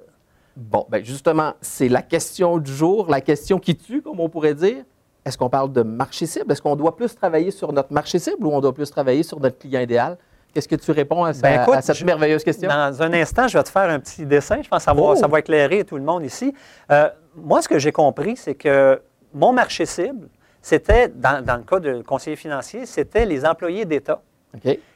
Bon, 0.57 0.87
bien 0.89 1.03
justement, 1.03 1.55
c'est 1.61 1.89
la 1.89 2.03
question 2.03 2.59
du 2.59 2.73
jour, 2.73 3.09
la 3.09 3.21
question 3.21 3.59
qui 3.59 3.77
tue, 3.77 4.03
comme 4.03 4.21
on 4.21 4.29
pourrait 4.29 4.55
dire. 4.55 4.85
Est-ce 5.25 5.39
qu'on 5.39 5.49
parle 5.49 5.73
de 5.73 5.83
marché 5.83 6.27
cible? 6.27 6.53
Est-ce 6.53 6.61
qu'on 6.61 6.77
doit 6.77 6.97
plus 6.97 7.15
travailler 7.15 7.51
sur 7.51 7.73
notre 7.73 7.93
marché 7.93 8.19
cible 8.19 8.47
ou 8.47 8.53
on 8.53 8.61
doit 8.61 8.75
plus 8.75 8.91
travailler 8.91 9.23
sur 9.23 9.41
notre 9.41 9.59
client 9.59 9.81
idéal? 9.81 10.19
Qu'est-ce 10.53 10.69
que 10.69 10.77
tu 10.77 10.91
réponds 10.93 11.25
à, 11.25 11.33
ben, 11.33 11.81
cette 11.81 12.05
merveilleuse 12.05 12.45
question? 12.45 12.69
Dans 12.69 13.03
un 13.03 13.13
instant, 13.15 13.49
je 13.49 13.59
vais 13.59 13.65
te 13.65 13.71
faire 13.71 13.91
un 13.91 13.99
petit 13.99 14.25
dessin. 14.25 14.63
Je 14.63 14.69
pense 14.69 14.79
que 14.79 14.85
ça 14.85 14.93
va, 14.93 15.03
oh! 15.03 15.17
ça 15.17 15.27
va 15.27 15.41
éclairer 15.41 15.85
tout 15.85 15.97
le 15.97 16.03
monde 16.03 16.25
ici. 16.25 16.55
Euh, 16.93 17.09
moi, 17.35 17.61
ce 17.61 17.69
que 17.69 17.79
j'ai 17.79 17.91
compris, 17.91 18.37
c'est 18.37 18.55
que 18.55 19.01
mon 19.33 19.53
marché 19.53 19.85
cible, 19.87 20.29
c'était, 20.63 21.09
dans, 21.09 21.43
le 21.45 21.65
cas 21.65 21.81
de 21.81 22.03
conseiller 22.03 22.37
financier, 22.37 22.87
c'était 22.87 23.27
les 23.27 23.45
employés 23.45 23.85
d'État. 23.85 24.23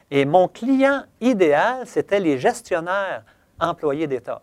Et 0.09 0.25
mon 0.25 0.47
client 0.47 1.03
idéal, 1.19 1.81
c'était 1.85 2.19
les 2.19 2.37
gestionnaires 2.37 3.23
employés 3.59 4.07
d'État. 4.07 4.41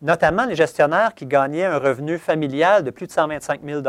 Notamment 0.00 0.46
les 0.46 0.54
gestionnaires 0.54 1.14
qui 1.14 1.26
gagnaient 1.26 1.64
un 1.64 1.78
revenu 1.78 2.18
familial 2.18 2.84
de 2.84 2.90
plus 2.90 3.06
de 3.06 3.12
125 3.12 3.60
000 3.64 3.82
Mhm. 3.82 3.84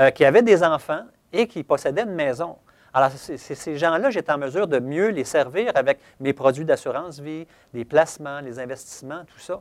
Euh, 0.00 0.10
qui 0.10 0.24
avaient 0.24 0.42
des 0.42 0.62
enfants 0.62 1.04
et 1.32 1.46
qui 1.46 1.62
possédaient 1.62 2.02
une 2.02 2.14
maison. 2.14 2.56
Alors, 2.92 3.10
ces 3.10 3.76
gens-là, 3.76 4.08
j'étais 4.08 4.32
en 4.32 4.38
mesure 4.38 4.66
de 4.66 4.78
mieux 4.78 5.08
les 5.08 5.24
servir 5.24 5.70
avec 5.74 5.98
mes 6.18 6.32
produits 6.32 6.64
d'assurance 6.64 7.20
vie, 7.20 7.46
les 7.74 7.84
placements, 7.84 8.40
les 8.40 8.58
investissements, 8.58 9.22
tout 9.26 9.38
ça. 9.38 9.60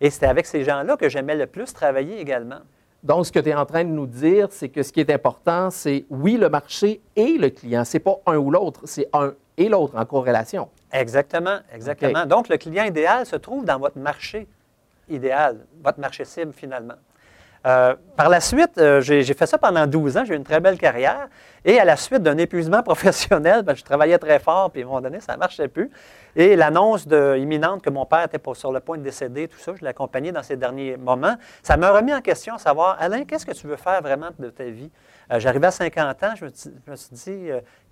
Et 0.00 0.08
c'était 0.08 0.26
avec 0.26 0.46
ces 0.46 0.62
gens-là 0.62 0.96
que 0.96 1.08
j'aimais 1.08 1.34
le 1.34 1.46
plus 1.46 1.72
travailler 1.72 2.20
également. 2.20 2.60
Donc, 3.02 3.26
ce 3.26 3.32
que 3.32 3.40
tu 3.40 3.48
es 3.48 3.54
en 3.54 3.66
train 3.66 3.84
de 3.84 3.90
nous 3.90 4.06
dire, 4.06 4.48
c'est 4.50 4.68
que 4.68 4.82
ce 4.82 4.92
qui 4.92 5.00
est 5.00 5.10
important, 5.10 5.70
c'est 5.70 6.04
oui, 6.10 6.36
le 6.36 6.48
marché 6.48 7.00
et 7.16 7.38
le 7.38 7.50
client. 7.50 7.84
Ce 7.84 7.96
n'est 7.96 8.00
pas 8.00 8.16
un 8.26 8.36
ou 8.36 8.50
l'autre, 8.50 8.82
c'est 8.84 9.08
un 9.12 9.34
et 9.56 9.68
l'autre 9.68 9.96
en 9.96 10.04
corrélation. 10.04 10.68
Exactement, 10.92 11.58
exactement. 11.72 12.26
Donc, 12.26 12.48
le 12.48 12.56
client 12.56 12.84
idéal 12.84 13.26
se 13.26 13.36
trouve 13.36 13.64
dans 13.64 13.78
votre 13.78 13.98
marché 13.98 14.46
idéal, 15.08 15.66
votre 15.82 16.00
marché 16.00 16.24
cible 16.24 16.52
finalement. 16.52 16.94
Euh, 17.66 17.96
par 18.16 18.28
la 18.28 18.40
suite, 18.40 18.78
euh, 18.78 19.00
j'ai 19.00 19.24
fait 19.34 19.46
ça 19.46 19.58
pendant 19.58 19.88
12 19.88 20.16
ans, 20.16 20.24
j'ai 20.24 20.34
eu 20.34 20.36
une 20.36 20.44
très 20.44 20.60
belle 20.60 20.78
carrière. 20.78 21.28
Et 21.64 21.80
à 21.80 21.84
la 21.84 21.96
suite 21.96 22.22
d'un 22.22 22.38
épuisement 22.38 22.80
professionnel, 22.84 23.62
ben, 23.64 23.74
je 23.74 23.82
travaillais 23.82 24.18
très 24.18 24.38
fort, 24.38 24.70
puis 24.70 24.82
à 24.82 24.84
un 24.84 24.88
moment 24.88 25.00
donné, 25.00 25.18
ça 25.18 25.32
ne 25.32 25.38
marchait 25.38 25.66
plus. 25.66 25.90
Et 26.36 26.54
l'annonce 26.54 27.06
imminente 27.06 27.82
que 27.82 27.90
mon 27.90 28.06
père 28.06 28.22
était 28.22 28.40
sur 28.54 28.70
le 28.70 28.78
point 28.78 28.98
de 28.98 29.02
décéder, 29.02 29.48
tout 29.48 29.58
ça, 29.58 29.72
je 29.74 29.82
l'ai 29.82 29.88
accompagné 29.88 30.30
dans 30.30 30.44
ces 30.44 30.56
derniers 30.56 30.96
moments, 30.96 31.34
ça 31.62 31.76
m'a 31.76 31.90
remis 31.90 32.14
en 32.14 32.20
question 32.20 32.54
à 32.54 32.58
savoir, 32.58 32.96
Alain, 33.00 33.24
qu'est-ce 33.24 33.44
que 33.44 33.52
tu 33.52 33.66
veux 33.66 33.76
faire 33.76 34.00
vraiment 34.00 34.28
de 34.38 34.50
ta 34.50 34.64
vie? 34.64 34.90
Euh, 35.32 35.40
j'arrivais 35.40 35.66
à 35.66 35.72
50 35.72 36.22
ans, 36.22 36.34
je 36.36 36.44
me, 36.44 36.96
suis 36.96 37.08
dit, 37.10 37.48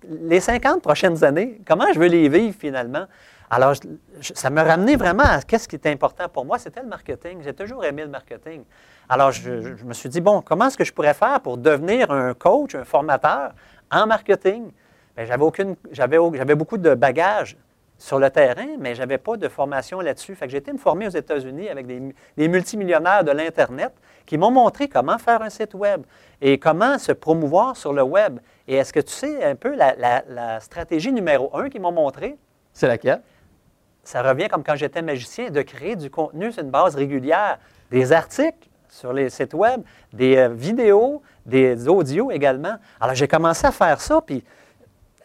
les 0.07 0.39
50 0.39 0.81
prochaines 0.81 1.21
années, 1.25 1.59
comment 1.67 1.91
je 1.93 1.99
veux 1.99 2.07
les 2.07 2.29
vivre 2.29 2.55
finalement? 2.57 3.07
Alors, 3.49 3.73
ça 4.21 4.49
m'a 4.49 4.63
ramené 4.63 4.95
vraiment 4.95 5.23
à 5.23 5.41
ce 5.41 5.67
qui 5.67 5.75
était 5.75 5.91
important 5.91 6.29
pour 6.29 6.45
moi, 6.45 6.57
c'était 6.57 6.81
le 6.81 6.87
marketing. 6.87 7.41
J'ai 7.43 7.53
toujours 7.53 7.83
aimé 7.85 8.03
le 8.03 8.09
marketing. 8.09 8.63
Alors, 9.07 9.31
je, 9.31 9.83
me 9.83 9.93
suis 9.93 10.09
dit, 10.09 10.21
bon, 10.21 10.41
comment 10.41 10.67
est-ce 10.67 10.77
que 10.77 10.83
je 10.83 10.93
pourrais 10.93 11.13
faire 11.13 11.39
pour 11.41 11.57
devenir 11.57 12.11
un 12.11 12.33
coach, 12.33 12.75
un 12.75 12.83
formateur 12.83 13.53
en 13.91 14.07
marketing? 14.07 14.71
j'avais, 15.17 15.43
aucune, 15.43 15.75
j'avais, 15.91 16.17
j'avais 16.33 16.55
beaucoup 16.55 16.77
de 16.77 16.93
bagages 16.93 17.57
sur 17.97 18.19
le 18.19 18.29
terrain, 18.29 18.67
mais 18.79 18.93
je 18.95 18.99
n'avais 18.99 19.17
pas 19.17 19.37
de 19.37 19.47
formation 19.47 20.01
là-dessus. 20.01 20.35
Fait 20.35 20.47
que 20.47 20.51
j'ai 20.51 20.57
été 20.57 20.73
me 20.73 20.77
former 20.77 21.07
aux 21.07 21.11
États-Unis 21.11 21.69
avec 21.69 21.87
des, 21.87 22.47
multimillionnaires 22.47 23.23
de 23.23 23.31
l'Internet 23.31 23.93
qui 24.25 24.37
m'ont 24.37 24.51
montré 24.51 24.89
comment 24.89 25.17
faire 25.17 25.41
un 25.41 25.49
site 25.49 25.75
Web 25.75 26.03
et 26.41 26.57
comment 26.57 26.97
se 26.97 27.11
promouvoir 27.11 27.77
sur 27.77 27.93
le 27.93 28.01
Web. 28.01 28.39
Et 28.67 28.75
est-ce 28.75 28.91
que 28.91 28.99
tu 28.99 29.13
sais 29.13 29.43
un 29.43 29.55
peu 29.55 29.75
la, 29.75 30.23
la 30.27 30.59
stratégie 30.59 31.13
numéro 31.13 31.55
un 31.55 31.69
qu'ils 31.69 31.81
m'ont 31.81 31.91
montré? 31.91 32.35
C'est 32.73 32.87
laquelle? 32.87 33.21
Ça 34.03 34.21
revient 34.21 34.49
comme 34.49 34.63
quand 34.63 34.75
j'étais 34.75 35.01
magicien, 35.01 35.49
de 35.49 35.61
créer 35.61 35.95
du 35.95 36.09
contenu 36.09 36.51
sur 36.51 36.63
une 36.63 36.69
base 36.69 36.95
régulière, 36.95 37.59
des 37.91 38.11
articles, 38.11 38.67
sur 38.95 39.11
les 39.11 39.29
sites 39.29 39.53
web, 39.53 39.81
des 40.13 40.37
euh, 40.37 40.49
vidéos, 40.49 41.21
des 41.45 41.87
audios 41.87 42.31
également. 42.31 42.75
Alors, 42.99 43.13
j'ai 43.13 43.27
commencé 43.27 43.67
à 43.67 43.71
faire 43.71 43.99
ça, 43.99 44.21
puis 44.21 44.43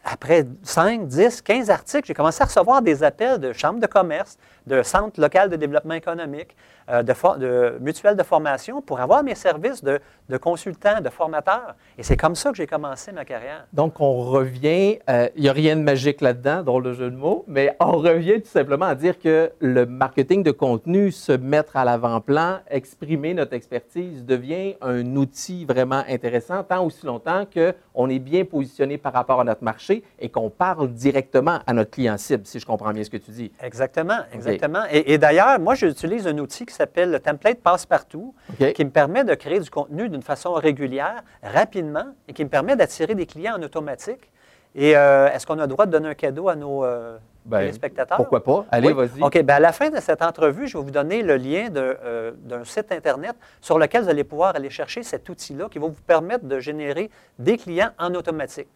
après 0.05 0.45
5, 0.62 1.07
10, 1.07 1.43
15 1.43 1.71
articles, 1.71 2.07
j'ai 2.09 2.15
commencé 2.15 2.43
à 2.43 2.47
recevoir 2.47 2.83
des 2.83 3.05
appels 3.05 3.39
de 3.39 3.53
chambres 3.53 3.79
de 3.79 3.87
commerce, 3.87 4.39
de 4.71 4.83
centres 4.83 5.21
locaux 5.21 5.49
de 5.49 5.57
développement 5.57 5.95
économique, 5.95 6.57
euh, 6.89 7.03
de, 7.03 7.12
de 7.39 7.79
mutuelles 7.81 8.17
de 8.17 8.23
formation 8.23 8.81
pour 8.81 9.00
avoir 9.00 9.23
mes 9.23 9.35
services 9.35 9.83
de, 9.83 10.00
de 10.29 10.37
consultant, 10.37 11.00
de 11.00 11.09
formateur. 11.09 11.75
Et 11.99 12.03
c'est 12.03 12.17
comme 12.17 12.37
ça 12.37 12.50
que 12.50 12.57
j'ai 12.57 12.67
commencé 12.67 13.11
ma 13.12 13.25
carrière. 13.25 13.67
Donc, 13.73 14.00
on 14.00 14.12
revient, 14.23 14.99
euh, 15.09 15.29
il 15.35 15.43
n'y 15.43 15.49
a 15.49 15.53
rien 15.53 15.77
de 15.77 15.83
magique 15.83 16.21
là-dedans, 16.21 16.62
drôle 16.62 16.85
de 16.85 16.93
jeu 16.93 17.11
de 17.11 17.17
mots, 17.17 17.45
mais 17.49 17.77
on 17.81 17.93
revient 17.93 18.41
tout 18.41 18.49
simplement 18.49 18.87
à 18.87 18.95
dire 18.95 19.19
que 19.19 19.50
le 19.61 19.87
marketing 19.87 20.43
de 20.45 20.53
contenu, 20.53 21.11
se 21.11 21.33
mettre 21.33 21.77
à 21.77 21.85
l'avant-plan, 21.85 22.61
exprimer 22.71 23.35
notre 23.35 23.55
expertise, 23.55 24.25
devient 24.25 24.77
un 24.81 25.17
outil 25.17 25.65
vraiment 25.65 26.05
intéressant, 26.09 26.62
tant 26.62 26.85
aussi 26.85 27.05
longtemps 27.05 27.45
qu'on 27.53 28.09
est 28.09 28.19
bien 28.21 28.45
positionné 28.45 28.99
par 28.99 29.12
rapport 29.12 29.41
à 29.41 29.45
notre 29.45 29.65
marché 29.65 30.05
et 30.21 30.29
qu'on 30.29 30.50
parle 30.50 30.89
directement 30.93 31.59
à 31.67 31.73
notre 31.73 31.91
client 31.91 32.17
cible, 32.17 32.47
si 32.47 32.61
je 32.61 32.67
comprends 32.67 32.93
bien 32.93 33.03
ce 33.03 33.11
que 33.11 33.17
tu 33.17 33.33
dis. 33.33 33.50
Exactement, 33.61 34.19
exactement. 34.33 34.60
Et, 34.90 35.12
et 35.14 35.19
d'ailleurs, 35.19 35.59
moi, 35.61 35.75
j'utilise 35.75 36.26
un 36.26 36.37
outil 36.38 36.67
qui 36.67 36.75
s'appelle 36.75 37.11
le 37.11 37.21
template 37.21 37.61
passe-partout, 37.61 38.35
qui 38.75 38.85
me 38.85 38.90
permet 38.90 39.25
de 39.25 39.35
créer 39.35 39.61
du 39.61 39.71
contenu 39.71 40.09
d'une 40.09 40.23
façon 40.23 40.52
régulière, 40.52 41.23
rapidement, 41.43 42.07
et 42.29 42.33
qui 42.33 42.45
me 42.45 42.50
permet 42.50 42.76
d'attirer 42.76 43.14
des 43.14 43.26
clients 43.26 43.57
en 43.59 43.62
automatique. 43.62 44.31
Et 44.75 44.97
euh, 44.97 45.29
est-ce 45.33 45.47
qu'on 45.47 45.59
a 45.59 45.62
le 45.62 45.67
droit 45.69 45.87
de 45.87 45.90
donner 45.90 46.09
un 46.11 46.14
cadeau 46.14 46.49
à 46.49 46.55
nos 46.55 46.85
euh, 46.85 47.19
Ben, 47.45 47.59
téléspectateurs? 47.59 48.17
Pourquoi 48.19 48.45
pas? 48.45 48.67
Allez, 48.71 48.88
Oui. 48.88 48.95
vas-y. 48.95 49.21
OK. 49.23 49.43
Ben, 49.43 49.55
à 49.55 49.61
la 49.61 49.73
fin 49.73 49.90
de 49.90 49.99
cette 49.99 50.23
entrevue, 50.23 50.69
je 50.69 50.79
vais 50.79 50.85
vous 50.85 50.93
donner 50.93 51.23
le 51.23 51.37
lien 51.37 51.69
euh, 51.75 52.31
d'un 52.37 52.62
site 52.64 52.93
Internet 52.93 53.35
sur 53.61 53.79
lequel 53.81 54.05
vous 54.05 54.09
allez 54.11 54.23
pouvoir 54.23 54.55
aller 54.55 54.71
chercher 54.71 55.02
cet 55.02 55.29
outil-là 55.29 55.67
qui 55.69 55.81
va 55.81 55.88
vous 55.88 56.02
permettre 56.07 56.45
de 56.45 56.61
générer 56.61 57.11
des 57.38 57.57
clients 57.57 57.90
en 57.99 58.14
automatique. 58.14 58.69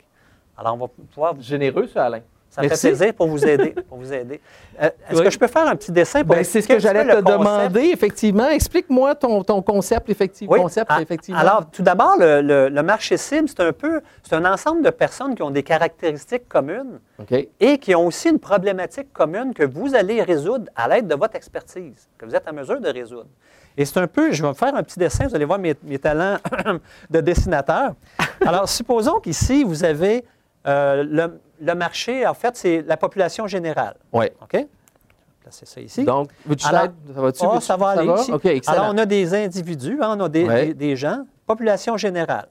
Alors, 0.57 0.75
on 0.75 0.79
va 0.79 0.87
pouvoir 1.13 1.35
vous 1.35 1.43
Généreux, 1.43 1.87
ça, 1.87 2.07
Alain. 2.07 2.21
Ça 2.55 2.63
me 2.63 2.69
fait 2.69 2.89
plaisir 2.89 3.15
pour 3.15 3.27
vous 3.27 3.45
aider. 3.45 3.75
Pour 3.89 3.99
vous 3.99 4.13
aider. 4.13 4.41
Euh, 4.81 4.91
Est-ce 5.11 5.19
Oui. 5.19 5.25
que 5.25 5.31
je 5.31 5.39
peux 5.39 5.47
faire 5.49 5.67
un 5.67 5.75
petit 5.77 5.91
dessin 5.91 6.23
pour 6.25 6.37
Ben, 6.37 6.45
c'est 6.45 6.61
ce 6.61 6.69
que 6.69 6.79
j'allais 6.79 7.05
te 7.05 7.21
demander, 7.21 7.91
effectivement. 7.93 8.49
Explique-moi 8.49 9.15
ton, 9.17 9.43
ton 9.43 9.61
concept, 9.63 10.09
effectivement. 10.09 10.53
Oui. 10.55 10.61
concept, 10.61 10.87
Ah, 10.95 11.03
effectivement. 11.03 11.41
Alors, 11.41 11.69
tout 11.71 11.83
d'abord, 11.83 12.17
le, 12.19 12.41
le- 12.43 12.69
le 12.69 12.83
marché 12.83 13.17
cible, 13.17 13.49
c'est 13.49 13.61
un 13.61 13.73
peu, 13.73 14.01
c'est 14.23 14.35
un 14.37 14.45
ensemble 14.45 14.83
de 14.85 14.91
personnes 14.91 15.35
qui 15.35 15.43
ont 15.43 15.51
des 15.51 15.63
caractéristiques 15.65 16.49
communes 16.49 17.01
et 17.61 17.79
qui 17.79 17.95
ont 17.95 18.07
aussi 18.07 18.29
une 18.31 18.39
problématique 18.39 19.13
commune 19.13 19.53
que 19.55 19.65
vous 19.65 19.95
allez 19.97 20.23
résoudre 20.23 20.67
à 20.77 20.87
l'aide 20.89 21.07
de 21.09 21.15
votre 21.17 21.35
expertise, 21.37 22.09
que 22.19 22.25
vous 22.27 22.35
êtes 22.37 22.49
en 22.49 22.53
mesure 22.55 22.81
de 22.81 22.89
résoudre. 22.89 23.27
Et 23.77 23.85
c'est 23.85 23.99
un 23.99 24.07
peu, 24.07 24.31
je 24.31 24.43
vais 24.43 24.49
me 24.49 24.55
faire 24.55 24.75
un 24.77 24.83
petit 24.85 24.99
dessin, 25.01 25.27
vous 25.27 25.35
allez 25.35 25.45
voir 25.45 25.59
mes, 25.59 25.75
mes 25.83 25.99
talents 25.99 26.37
de 27.11 27.21
dessinateur. 27.21 27.95
Alors, 28.47 28.69
supposons 28.69 29.19
qu'ici, 29.19 29.65
vous 29.65 29.83
avez 29.83 30.25
euh, 30.67 31.03
le, 31.03 31.41
le 31.65 31.75
marché, 31.75 32.27
en 32.27 32.35
fait, 32.35 32.57
c'est 32.57 32.83
la 32.83 32.97
population 32.97 33.47
générale. 33.47 33.97
Oui. 34.13 34.27
OK? 34.43 34.53
Je 34.53 34.59
vais 34.59 34.69
Placer 35.43 35.67
ça 35.67 35.81
ici. 35.81 36.05
Donc, 36.05 36.31
veux-tu 36.47 36.67
Alors-? 36.67 36.83
Ça 37.15 37.21
va-tu? 37.21 37.47
Veux-tu- 37.47 37.61
ça 37.67 37.77
va 37.77 37.89
aller 37.89 38.07
ici. 38.21 38.33
OK, 38.33 38.45
excellent. 38.47 38.83
Alors, 38.83 38.95
on 38.95 38.99
a 38.99 39.07
des 39.07 39.35
individus, 39.35 39.99
hein, 40.01 40.17
on 40.19 40.25
a 40.25 40.29
des, 40.29 40.45
Ouais. 40.49 40.67
des- 40.67 40.75
des 40.75 40.97
gens, 40.97 41.25
population 41.47 41.97
générale. 41.97 42.49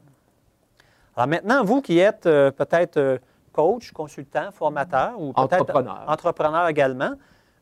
Alors 1.15 1.27
maintenant, 1.27 1.63
vous 1.63 1.81
qui 1.81 1.99
êtes 1.99 2.25
euh, 2.25 2.51
peut-être 2.51 2.97
euh, 2.97 3.17
coach, 3.51 3.91
consultant, 3.91 4.49
formateur 4.51 5.13
ou 5.19 5.31
peut-être 5.33 5.53
Entrepreneur. 5.61 6.03
entrepreneur 6.07 6.67
également, 6.67 7.11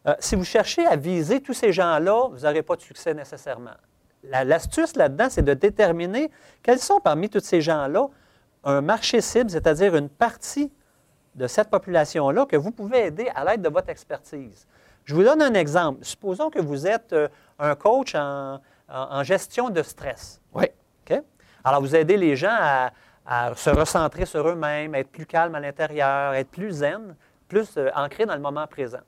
euh, 0.07 0.13
si 0.19 0.35
vous 0.35 0.45
cherchez 0.45 0.85
à 0.87 0.95
viser 0.95 1.41
tous 1.41 1.53
ces 1.53 1.71
gens-là, 1.73 2.29
vous 2.31 2.39
n'aurez 2.39 2.61
pas 2.61 2.75
de 2.77 2.81
succès 2.81 3.13
nécessairement. 3.13 3.75
La- 4.23 4.43
L'astuce 4.45 4.95
là-dedans, 4.95 5.27
c'est 5.29 5.41
de 5.41 5.53
déterminer 5.53 6.31
quels 6.63 6.79
sont 6.79 6.99
parmi 7.01 7.29
tous 7.29 7.41
ces 7.43 7.61
gens-là 7.61 8.07
un 8.63 8.81
marché 8.81 9.19
cible, 9.21 9.49
c'est-à-dire 9.49 9.95
une 9.95 10.07
partie 10.09 10.71
de 11.35 11.47
cette 11.47 11.69
population-là 11.69 12.45
que 12.45 12.55
vous 12.55 12.71
pouvez 12.71 13.05
aider 13.05 13.29
à 13.35 13.45
l'aide 13.45 13.61
de 13.61 13.69
votre 13.69 13.89
expertise. 13.89 14.67
Je 15.05 15.15
vous 15.15 15.23
donne 15.23 15.41
un 15.41 15.53
exemple. 15.53 16.03
Supposons 16.03 16.49
que 16.49 16.59
vous 16.59 16.85
êtes 16.85 17.13
euh, 17.13 17.27
un 17.59 17.75
coach 17.75 18.15
en, 18.15 18.59
gestion 19.23 19.69
de 19.69 19.81
stress. 19.83 20.41
Oui. 20.53 20.65
OK? 21.09 21.21
Alors, 21.63 21.81
vous 21.81 21.95
aidez 21.95 22.17
les 22.17 22.35
gens 22.35 22.51
à, 22.51 22.91
à 23.25 23.55
se 23.55 23.69
recentrer 23.69 24.25
sur 24.25 24.47
eux-mêmes, 24.47 24.93
être 24.95 25.09
plus 25.09 25.25
calme 25.25 25.55
à 25.55 25.59
l'intérieur, 25.59 26.33
être 26.33 26.49
plus 26.49 26.71
zen, 26.71 27.15
plus 27.47 27.77
euh, 27.77 27.89
ancré 27.95 28.25
dans 28.25 28.35
le 28.35 28.41
moment 28.41 28.67
présent. 28.67 28.99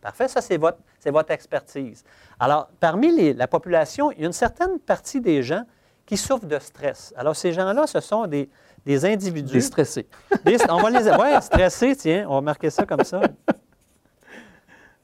Parfait, 0.00 0.28
ça, 0.28 0.40
c'est 0.40 0.56
votre, 0.56 1.30
expertise. 1.30 2.04
Alors, 2.38 2.68
parmi 2.78 3.10
les- 3.10 3.34
la 3.34 3.48
population, 3.48 4.12
il 4.12 4.20
y 4.20 4.22
a 4.22 4.26
une 4.26 4.32
certaine 4.32 4.78
partie 4.78 5.20
des 5.20 5.42
gens 5.42 5.64
qui 6.04 6.16
souffrent 6.16 6.46
de 6.46 6.58
stress. 6.58 7.12
Alors, 7.16 7.34
ces 7.34 7.52
gens-là, 7.52 7.86
ce 7.86 8.00
sont 8.00 8.26
des, 8.26 8.48
des 8.86 9.04
individus. 9.04 9.52
Des 9.52 9.60
stressés. 9.60 10.06
Des- 10.44 10.58
on 10.70 10.80
va 10.80 10.90
les. 10.90 11.10
Oui, 11.10 11.42
stressés, 11.42 11.96
tiens, 11.96 12.26
on 12.28 12.36
va 12.36 12.40
marquer 12.40 12.70
ça 12.70 12.86
comme 12.86 13.04
ça. 13.04 13.20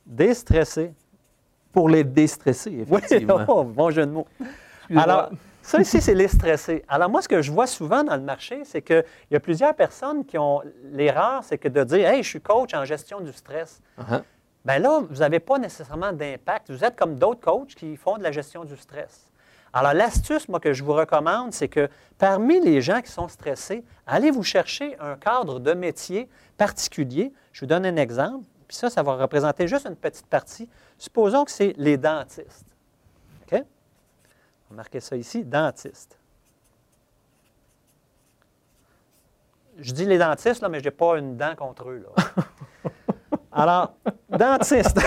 Déstressés. 0.07 0.95
Pour 1.73 1.89
les 1.89 2.05
déstresser, 2.05 2.85
Oui, 2.89 3.01
effectivement. 3.03 3.41
oh, 3.49 3.65
bon 3.65 3.91
jeu 3.91 4.05
de 4.05 4.11
mots. 4.11 4.27
Alors, 4.95 5.31
ça 5.62 5.81
ici, 5.81 6.03
c'est 6.03 6.15
les 6.15 6.29
stressés. 6.29 6.85
Alors, 6.87 7.09
moi, 7.09 7.23
ce 7.23 7.29
que 7.29 7.41
je 7.41 7.51
vois 7.51 7.67
souvent 7.67 8.05
dans 8.05 8.17
le 8.17 8.23
marché, 8.23 8.61
c'est 8.65 8.83
qu'il 8.83 9.03
y 9.31 9.37
a 9.37 9.41
plusieurs 9.41 9.75
personnes 9.75 10.25
qui 10.27 10.37
ont. 10.37 10.61
L'erreur, 10.93 11.43
c'est 11.43 11.57
que 11.57 11.69
de 11.69 11.83
dire 11.85 12.07
Hey, 12.09 12.23
je 12.23 12.29
suis 12.29 12.41
coach 12.43 12.75
en 12.75 12.85
gestion 12.85 13.21
du 13.21 13.33
stress. 13.33 13.81
Uh-huh. 13.99 14.23
Bien 14.65 14.79
là, 14.79 15.01
vous 15.09 15.17
n'avez 15.17 15.41
pas 15.41 15.59
nécessairement 15.59 16.12
d'impact. 16.12 16.71
Vous 16.71 16.85
êtes 16.85 16.95
comme 16.95 17.17
d'autres 17.17 17.41
coachs 17.41 17.75
qui 17.75 17.97
font 17.97 18.19
de 18.19 18.23
la 18.23 18.33
gestion 18.33 18.65
du 18.65 18.77
stress. 18.77 19.32
Alors, 19.73 19.95
l'astuce, 19.95 20.49
moi, 20.49 20.61
que 20.61 20.73
je 20.73 20.85
vous 20.85 20.93
recommande, 20.93 21.52
c'est 21.52 21.69
que 21.69 21.88
parmi 22.19 22.61
les 22.61 22.83
gens 22.83 23.00
qui 23.00 23.11
sont 23.11 23.29
stressés, 23.29 23.85
allez 24.07 24.31
vous 24.31 24.43
chercher 24.43 24.99
un 25.00 25.17
cadre 25.17 25.61
de 25.61 25.73
métier 25.73 26.29
particulier. 26.59 27.33
Je 27.52 27.61
vous 27.61 27.67
donne 27.67 27.87
un 27.87 27.97
exemple. 27.97 28.45
Puis 28.69 28.76
ça, 28.76 28.91
ça 28.91 29.02
va 29.02 29.17
représenter 29.17 29.67
juste 29.67 29.87
une 29.87 29.97
petite 29.97 30.26
partie. 30.26 30.69
Supposons 30.99 31.45
que 31.45 31.50
c'est 31.50 31.75
les 31.79 31.97
dentistes. 31.97 32.67
OK? 33.43 33.62
On 34.71 34.75
va 34.75 34.76
marquer 34.76 35.00
ça 35.00 35.17
ici, 35.17 35.43
dentiste. 35.43 36.19
Je 39.79 39.93
dis 39.93 40.05
les 40.05 40.19
dentistes, 40.19 40.61
là, 40.61 40.69
mais 40.69 40.81
je 40.81 40.85
n'ai 40.85 40.91
pas 40.91 41.19
une 41.19 41.37
dent 41.37 41.55
contre 41.57 41.88
eux. 41.88 42.05
Là. 42.05 42.25
Alors, 43.52 43.95
dentiste. 44.29 45.00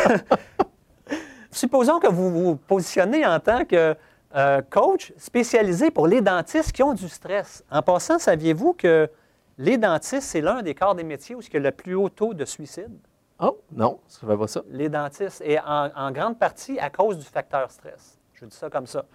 Supposons 1.51 1.99
que 1.99 2.07
vous 2.07 2.31
vous 2.31 2.55
positionnez 2.55 3.25
en 3.25 3.39
tant 3.39 3.63
que 3.63 3.95
euh, 4.35 4.61
coach 4.61 5.13
spécialisé 5.17 5.91
pour 5.91 6.07
les 6.07 6.21
dentistes 6.21 6.71
qui 6.71 6.83
ont 6.83 6.93
du 6.93 7.07
stress. 7.07 7.63
En 7.71 7.81
passant, 7.81 8.19
saviez-vous 8.19 8.73
que 8.73 9.09
les 9.57 9.77
dentistes, 9.77 10.27
c'est 10.27 10.41
l'un 10.41 10.61
des 10.61 10.75
corps 10.75 10.95
des 10.95 11.03
métiers 11.03 11.35
où 11.35 11.41
il 11.41 11.53
y 11.53 11.57
a 11.57 11.59
le 11.59 11.71
plus 11.71 11.95
haut 11.95 12.09
taux 12.09 12.33
de 12.33 12.45
suicide? 12.45 12.91
Oh, 13.39 13.59
non, 13.71 13.99
je 14.21 14.25
ne 14.25 14.35
pas 14.35 14.47
ça. 14.47 14.61
les 14.69 14.89
dentistes, 14.89 15.41
et 15.45 15.59
en, 15.59 15.89
en 15.95 16.11
grande 16.11 16.39
partie 16.39 16.79
à 16.79 16.89
cause 16.89 17.17
du 17.17 17.25
facteur 17.25 17.69
stress. 17.69 18.17
Je 18.33 18.45
dis 18.45 18.55
ça 18.55 18.69
comme 18.69 18.87
ça. 18.87 19.05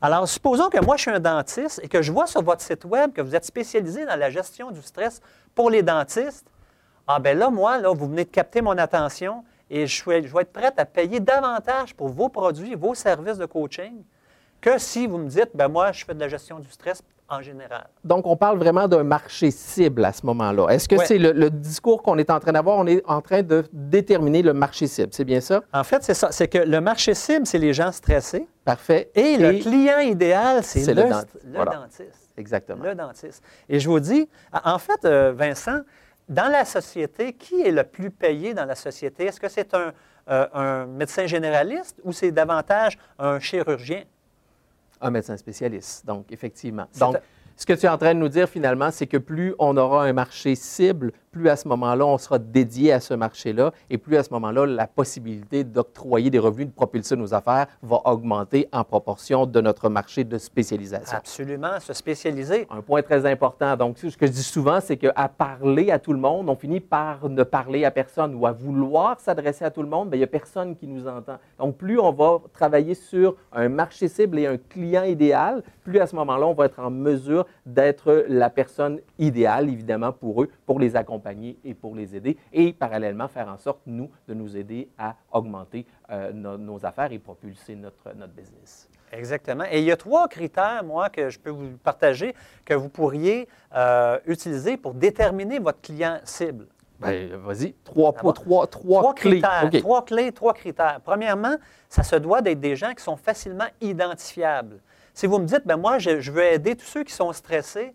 Alors, 0.00 0.28
supposons 0.28 0.68
que 0.68 0.82
moi, 0.84 0.96
je 0.96 1.02
suis 1.02 1.10
un 1.10 1.20
dentiste 1.20 1.80
et 1.82 1.88
que 1.88 2.02
je 2.02 2.12
vois 2.12 2.26
sur 2.26 2.42
votre 2.42 2.60
site 2.60 2.84
Web 2.84 3.12
que 3.12 3.22
vous 3.22 3.34
êtes 3.34 3.44
spécialisé 3.44 4.04
dans 4.04 4.16
la 4.16 4.30
gestion 4.30 4.70
du 4.70 4.82
stress 4.82 5.20
pour 5.54 5.70
les 5.70 5.82
dentistes. 5.82 6.50
Ah 7.06 7.18
ben 7.18 7.38
là, 7.38 7.50
moi, 7.50 7.78
là, 7.78 7.92
vous 7.94 8.06
venez 8.06 8.24
de 8.24 8.30
capter 8.30 8.60
mon 8.60 8.76
attention 8.76 9.44
et 9.70 9.86
je 9.86 10.04
vais, 10.08 10.22
je 10.22 10.34
vais 10.34 10.42
être 10.42 10.52
prête 10.52 10.78
à 10.78 10.84
payer 10.84 11.20
davantage 11.20 11.94
pour 11.94 12.08
vos 12.08 12.28
produits, 12.28 12.74
vos 12.74 12.94
services 12.94 13.38
de 13.38 13.46
coaching, 13.46 14.04
que 14.66 14.78
si 14.78 15.06
vous 15.06 15.18
me 15.18 15.28
dites, 15.28 15.50
ben 15.54 15.68
moi, 15.68 15.92
je 15.92 16.04
fais 16.04 16.12
de 16.12 16.18
la 16.18 16.26
gestion 16.28 16.58
du 16.58 16.68
stress 16.70 17.00
en 17.28 17.40
général. 17.40 17.86
Donc, 18.04 18.26
on 18.26 18.36
parle 18.36 18.58
vraiment 18.58 18.88
d'un 18.88 19.04
marché 19.04 19.50
cible 19.52 20.04
à 20.04 20.12
ce 20.12 20.26
moment-là. 20.26 20.66
Est-ce 20.70 20.88
que 20.88 20.96
Ouais. 20.96 21.06
c'est 21.06 21.18
le, 21.18 21.30
le 21.32 21.50
discours 21.50 22.02
qu'on 22.02 22.18
est 22.18 22.30
en 22.30 22.40
train 22.40 22.50
d'avoir? 22.52 22.76
On 22.78 22.86
est 22.86 23.00
en 23.06 23.20
train 23.20 23.42
de 23.42 23.64
déterminer 23.72 24.42
le 24.42 24.52
marché 24.54 24.88
cible. 24.88 25.10
C'est 25.12 25.24
bien 25.24 25.40
ça? 25.40 25.62
En 25.72 25.84
fait, 25.84 26.02
c'est 26.02 26.14
ça. 26.14 26.32
C'est 26.32 26.48
que 26.48 26.58
le 26.58 26.80
marché 26.80 27.14
cible, 27.14 27.46
c'est 27.46 27.58
les 27.58 27.72
gens 27.72 27.92
stressés. 27.92 28.48
Parfait. 28.64 29.10
Et, 29.14 29.36
le 29.36 29.52
client 29.60 29.98
idéal, 30.00 30.64
c'est 30.64 30.84
le, 30.94 31.02
le 31.02 31.08
dentiste. 31.10 31.38
le 31.44 31.54
Voilà. 31.54 31.70
dentiste. 31.76 32.30
Exactement. 32.36 32.82
Le 32.84 32.94
dentiste. 32.96 33.42
Et 33.68 33.78
je 33.78 33.88
vous 33.88 34.00
dis, 34.00 34.28
en 34.64 34.78
fait, 34.80 35.04
euh, 35.04 35.32
Vincent, 35.32 35.80
dans 36.28 36.50
la 36.50 36.64
société, 36.64 37.34
qui 37.34 37.60
est 37.62 37.70
le 37.70 37.84
plus 37.84 38.10
payé 38.10 38.52
dans 38.52 38.64
la 38.64 38.74
société? 38.74 39.26
Est-ce 39.26 39.38
que 39.40 39.48
c'est 39.48 39.72
un, 39.74 39.92
euh, 40.28 40.46
un 40.52 40.86
médecin 40.86 41.26
généraliste 41.26 42.00
ou 42.02 42.12
c'est 42.12 42.32
davantage 42.32 42.98
un 43.18 43.38
chirurgien? 43.38 44.02
Un 45.00 45.10
médecin 45.10 45.36
spécialiste, 45.36 46.06
donc 46.06 46.26
effectivement. 46.30 46.86
Donc, 46.98 47.16
ce 47.56 47.64
que 47.64 47.72
tu 47.72 47.86
es 47.86 47.88
en 47.88 47.98
train 47.98 48.14
de 48.14 48.18
nous 48.18 48.28
dire 48.28 48.48
finalement, 48.48 48.90
c'est 48.90 49.06
que 49.06 49.16
plus 49.16 49.54
on 49.58 49.76
aura 49.76 50.04
un 50.04 50.12
marché 50.12 50.54
cible, 50.54 51.12
plus 51.36 51.50
à 51.50 51.56
ce 51.56 51.68
moment-là, 51.68 52.06
on 52.06 52.16
sera 52.16 52.38
dédié 52.38 52.92
à 52.92 53.00
ce 53.00 53.12
marché-là 53.12 53.70
et 53.90 53.98
plus 53.98 54.16
à 54.16 54.22
ce 54.22 54.32
moment-là, 54.32 54.64
la 54.64 54.86
possibilité 54.86 55.64
d'octroyer 55.64 56.30
des 56.30 56.38
revenus, 56.38 56.68
de 56.68 56.72
propulser 56.72 57.14
nos 57.14 57.34
affaires 57.34 57.66
va 57.82 58.00
augmenter 58.06 58.68
en 58.72 58.84
proportion 58.84 59.44
de 59.44 59.60
notre 59.60 59.90
marché 59.90 60.24
de 60.24 60.38
spécialisation. 60.38 61.18
Absolument, 61.18 61.78
se 61.78 61.92
spécialiser. 61.92 62.66
Un 62.70 62.80
point 62.80 63.02
très 63.02 63.30
important. 63.30 63.76
Donc, 63.76 63.98
ce 63.98 64.16
que 64.16 64.26
je 64.26 64.32
dis 64.32 64.42
souvent, 64.42 64.80
c'est 64.80 64.96
qu'à 64.96 65.28
parler 65.28 65.90
à 65.90 65.98
tout 65.98 66.14
le 66.14 66.18
monde, 66.18 66.48
on 66.48 66.56
finit 66.56 66.80
par 66.80 67.28
ne 67.28 67.42
parler 67.42 67.84
à 67.84 67.90
personne 67.90 68.34
ou 68.34 68.46
à 68.46 68.52
vouloir 68.52 69.20
s'adresser 69.20 69.66
à 69.66 69.70
tout 69.70 69.82
le 69.82 69.88
monde, 69.88 70.08
bien, 70.08 70.16
il 70.16 70.20
n'y 70.20 70.24
a 70.24 70.28
personne 70.28 70.74
qui 70.74 70.86
nous 70.86 71.06
entend. 71.06 71.36
Donc, 71.58 71.76
plus 71.76 71.98
on 71.98 72.12
va 72.12 72.40
travailler 72.54 72.94
sur 72.94 73.36
un 73.52 73.68
marché 73.68 74.08
cible 74.08 74.38
et 74.38 74.46
un 74.46 74.56
client 74.56 75.02
idéal, 75.02 75.62
plus 75.84 75.98
à 76.00 76.06
ce 76.06 76.16
moment-là, 76.16 76.46
on 76.46 76.54
va 76.54 76.64
être 76.64 76.80
en 76.80 76.90
mesure 76.90 77.44
d'être 77.66 78.24
la 78.28 78.48
personne 78.48 79.00
idéale, 79.18 79.68
évidemment, 79.68 80.12
pour 80.12 80.42
eux, 80.42 80.48
pour 80.64 80.80
les 80.80 80.96
accompagner 80.96 81.25
accompagner 81.26 81.58
et 81.64 81.74
pour 81.74 81.94
les 81.94 82.14
aider 82.14 82.36
et 82.52 82.72
parallèlement 82.72 83.28
faire 83.28 83.48
en 83.48 83.56
sorte, 83.58 83.80
nous, 83.86 84.10
de 84.28 84.34
nous 84.34 84.56
aider 84.56 84.88
à 84.98 85.16
augmenter 85.32 85.86
euh, 86.10 86.32
nos, 86.32 86.56
nos 86.56 86.84
affaires 86.86 87.10
et 87.12 87.18
propulser 87.18 87.74
notre, 87.74 88.14
notre 88.14 88.32
business. 88.32 88.88
Exactement. 89.12 89.64
Et 89.70 89.78
il 89.80 89.84
y 89.84 89.92
a 89.92 89.96
trois 89.96 90.28
critères, 90.28 90.82
moi, 90.84 91.08
que 91.10 91.28
je 91.30 91.38
peux 91.38 91.50
vous 91.50 91.76
partager, 91.82 92.34
que 92.64 92.74
vous 92.74 92.88
pourriez 92.88 93.48
euh, 93.74 94.18
utiliser 94.26 94.76
pour 94.76 94.94
déterminer 94.94 95.58
votre 95.58 95.80
client 95.80 96.18
cible. 96.24 96.66
Ben, 96.98 97.34
vas-y, 97.36 97.74
trois, 97.84 98.12
trois, 98.12 98.32
trois, 98.32 98.66
Trois 98.66 99.14
clés. 99.14 99.40
critères. 99.40 99.70
Trois 99.80 100.04
clés, 100.04 100.32
trois 100.32 100.54
critères. 100.54 101.00
Premièrement, 101.04 101.56
ça 101.90 102.02
se 102.02 102.16
doit 102.16 102.40
d'être 102.40 102.60
des 102.60 102.74
gens 102.74 102.94
qui 102.94 103.02
sont 103.04 103.16
facilement 103.16 103.66
identifiables. 103.80 104.80
Si 105.12 105.26
vous 105.26 105.38
me 105.38 105.46
dites, 105.46 105.66
ben 105.66 105.76
moi, 105.76 105.98
je, 105.98 106.20
je 106.20 106.32
veux 106.32 106.42
aider 106.44 106.74
tous 106.74 106.86
ceux 106.86 107.04
qui 107.04 107.12
sont 107.12 107.32
stressés, 107.32 107.94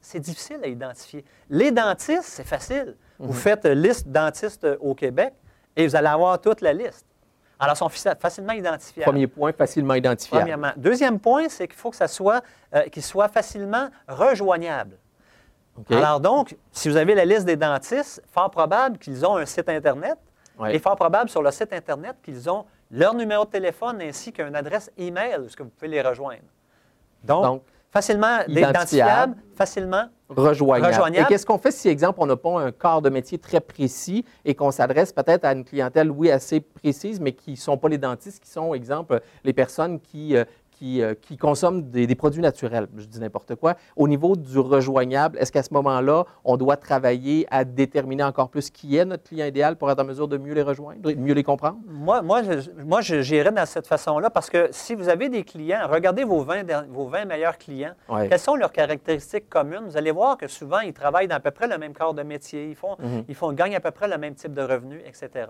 c'est 0.00 0.20
difficile 0.20 0.58
à 0.62 0.66
identifier. 0.66 1.24
Les 1.50 1.70
dentistes, 1.70 2.22
c'est 2.24 2.46
facile. 2.46 2.96
Vous 3.18 3.32
faites 3.32 3.64
euh, 3.64 3.74
liste 3.74 4.08
dentistes 4.08 4.64
euh, 4.64 4.76
au 4.80 4.94
Québec 4.94 5.34
et 5.76 5.86
vous 5.86 5.96
allez 5.96 6.06
avoir 6.08 6.40
toute 6.40 6.60
la 6.60 6.72
liste. 6.72 7.04
Alors, 7.58 7.74
ils 7.74 7.78
sont 7.78 7.88
faci- 7.88 8.16
facilement 8.20 8.52
identifiables. 8.52 9.10
Premier 9.10 9.26
point, 9.26 9.52
facilement 9.52 9.94
identifiable. 9.94 10.42
Premièrement. 10.42 10.70
Deuxième 10.76 11.18
point, 11.18 11.48
c'est 11.48 11.66
qu'il 11.66 11.76
faut 11.76 11.90
que 11.90 11.96
ça 11.96 12.06
soit, 12.06 12.42
euh, 12.74 12.82
qu'il 12.84 13.02
soit 13.02 13.28
facilement 13.28 13.88
rejoignable. 14.06 14.96
OK? 15.76 15.90
Alors 15.92 16.20
donc, 16.20 16.56
si 16.72 16.88
vous 16.88 16.96
avez 16.96 17.14
la 17.14 17.24
liste 17.24 17.44
des 17.44 17.56
dentistes, 17.56 18.22
fort 18.30 18.50
probable 18.50 18.98
qu'ils 18.98 19.24
ont 19.26 19.36
un 19.36 19.46
site 19.46 19.68
Internet 19.68 20.16
Ouais. 20.58 20.74
et 20.74 20.80
fort 20.80 20.96
probable 20.96 21.30
sur 21.30 21.40
le 21.40 21.52
site 21.52 21.72
Internet 21.72 22.16
qu'ils 22.20 22.50
ont 22.50 22.64
leur 22.90 23.14
numéro 23.14 23.44
de 23.44 23.50
téléphone 23.50 24.00
ainsi 24.02 24.32
qu'une 24.32 24.56
adresse 24.56 24.90
email 24.98 25.36
où 25.38 25.46
vous 25.62 25.68
pouvez 25.70 25.86
les 25.86 26.02
rejoindre. 26.02 26.42
Donc, 27.22 27.42
Donc, 27.44 27.62
facilement 27.90 28.40
identifiable. 28.46 29.36
facilement. 29.56 30.04
rejoignable. 30.28 30.92
Rejoignable. 30.92 31.24
Et 31.24 31.28
qu'est-ce 31.28 31.46
qu'on 31.46 31.58
fait 31.58 31.70
si, 31.70 31.88
exemple, 31.88 32.18
on 32.20 32.26
n'a 32.26 32.36
pas 32.36 32.60
un 32.60 32.70
corps 32.70 33.02
de 33.02 33.08
métier 33.10 33.38
très 33.38 33.60
précis 33.60 34.24
et 34.44 34.54
qu'on 34.54 34.70
s'adresse 34.70 35.12
peut-être 35.12 35.44
à 35.44 35.52
une 35.52 35.64
clientèle, 35.64 36.10
oui, 36.10 36.30
assez 36.30 36.60
précise, 36.60 37.18
mais 37.20 37.32
qui 37.32 37.52
ne 37.52 37.56
sont 37.56 37.78
pas 37.78 37.88
les 37.88 37.98
dentistes, 37.98 38.42
qui 38.42 38.50
sont, 38.50 38.74
exemple, 38.74 39.20
les 39.42 39.52
personnes 39.52 40.00
qui, 40.00 40.36
euh, 40.36 40.44
qui, 40.78 41.02
euh, 41.02 41.14
qui 41.20 41.36
consomment 41.36 41.82
des, 41.90 42.06
des 42.06 42.14
produits 42.14 42.40
naturels, 42.42 42.86
je 42.96 43.04
dis 43.06 43.18
n'importe 43.20 43.56
quoi. 43.56 43.74
Au 43.96 44.06
niveau 44.06 44.36
du 44.36 44.58
rejoignable, 44.58 45.36
est-ce 45.38 45.50
qu'à 45.50 45.62
ce 45.64 45.74
moment-là, 45.74 46.24
on 46.44 46.56
doit 46.56 46.76
travailler 46.76 47.46
à 47.50 47.64
déterminer 47.64 48.22
encore 48.22 48.48
plus 48.48 48.70
qui 48.70 48.96
est 48.96 49.04
notre 49.04 49.24
client 49.24 49.46
idéal 49.46 49.76
pour 49.76 49.90
être 49.90 50.00
en 50.00 50.04
mesure 50.04 50.28
de 50.28 50.38
mieux 50.38 50.54
les 50.54 50.62
rejoindre, 50.62 51.00
de 51.02 51.14
mieux 51.14 51.34
les 51.34 51.42
comprendre? 51.42 51.78
Moi, 51.86 52.22
moi, 52.22 52.42
je, 52.42 52.70
moi, 52.84 53.00
j'irais 53.00 53.50
dans 53.50 53.66
cette 53.66 53.86
façon-là 53.88 54.30
parce 54.30 54.48
que 54.50 54.68
si 54.70 54.94
vous 54.94 55.08
avez 55.08 55.28
des 55.28 55.42
clients, 55.42 55.80
regardez 55.90 56.22
vos 56.24 56.42
20, 56.42 56.62
der- 56.64 56.84
vos 56.88 57.06
20 57.08 57.24
meilleurs 57.24 57.58
clients. 57.58 57.94
Ouais. 58.08 58.28
Quelles 58.28 58.38
sont 58.38 58.54
leurs 58.54 58.72
caractéristiques 58.72 59.48
communes? 59.48 59.82
Vous 59.86 59.96
allez 59.96 60.12
voir 60.12 60.36
que 60.36 60.46
souvent, 60.46 60.80
ils 60.80 60.92
travaillent 60.92 61.28
dans 61.28 61.36
à 61.36 61.40
peu 61.40 61.50
près 61.50 61.66
le 61.66 61.78
même 61.78 61.92
corps 61.92 62.14
de 62.14 62.22
métier. 62.22 62.68
Ils, 62.68 62.76
font, 62.76 62.96
Mhm. 63.00 63.24
ils 63.28 63.34
font, 63.34 63.52
gagnent 63.52 63.76
à 63.76 63.80
peu 63.80 63.90
près 63.90 64.06
le 64.08 64.18
même 64.18 64.34
type 64.34 64.52
de 64.52 64.62
revenus, 64.62 65.00
etc. 65.06 65.46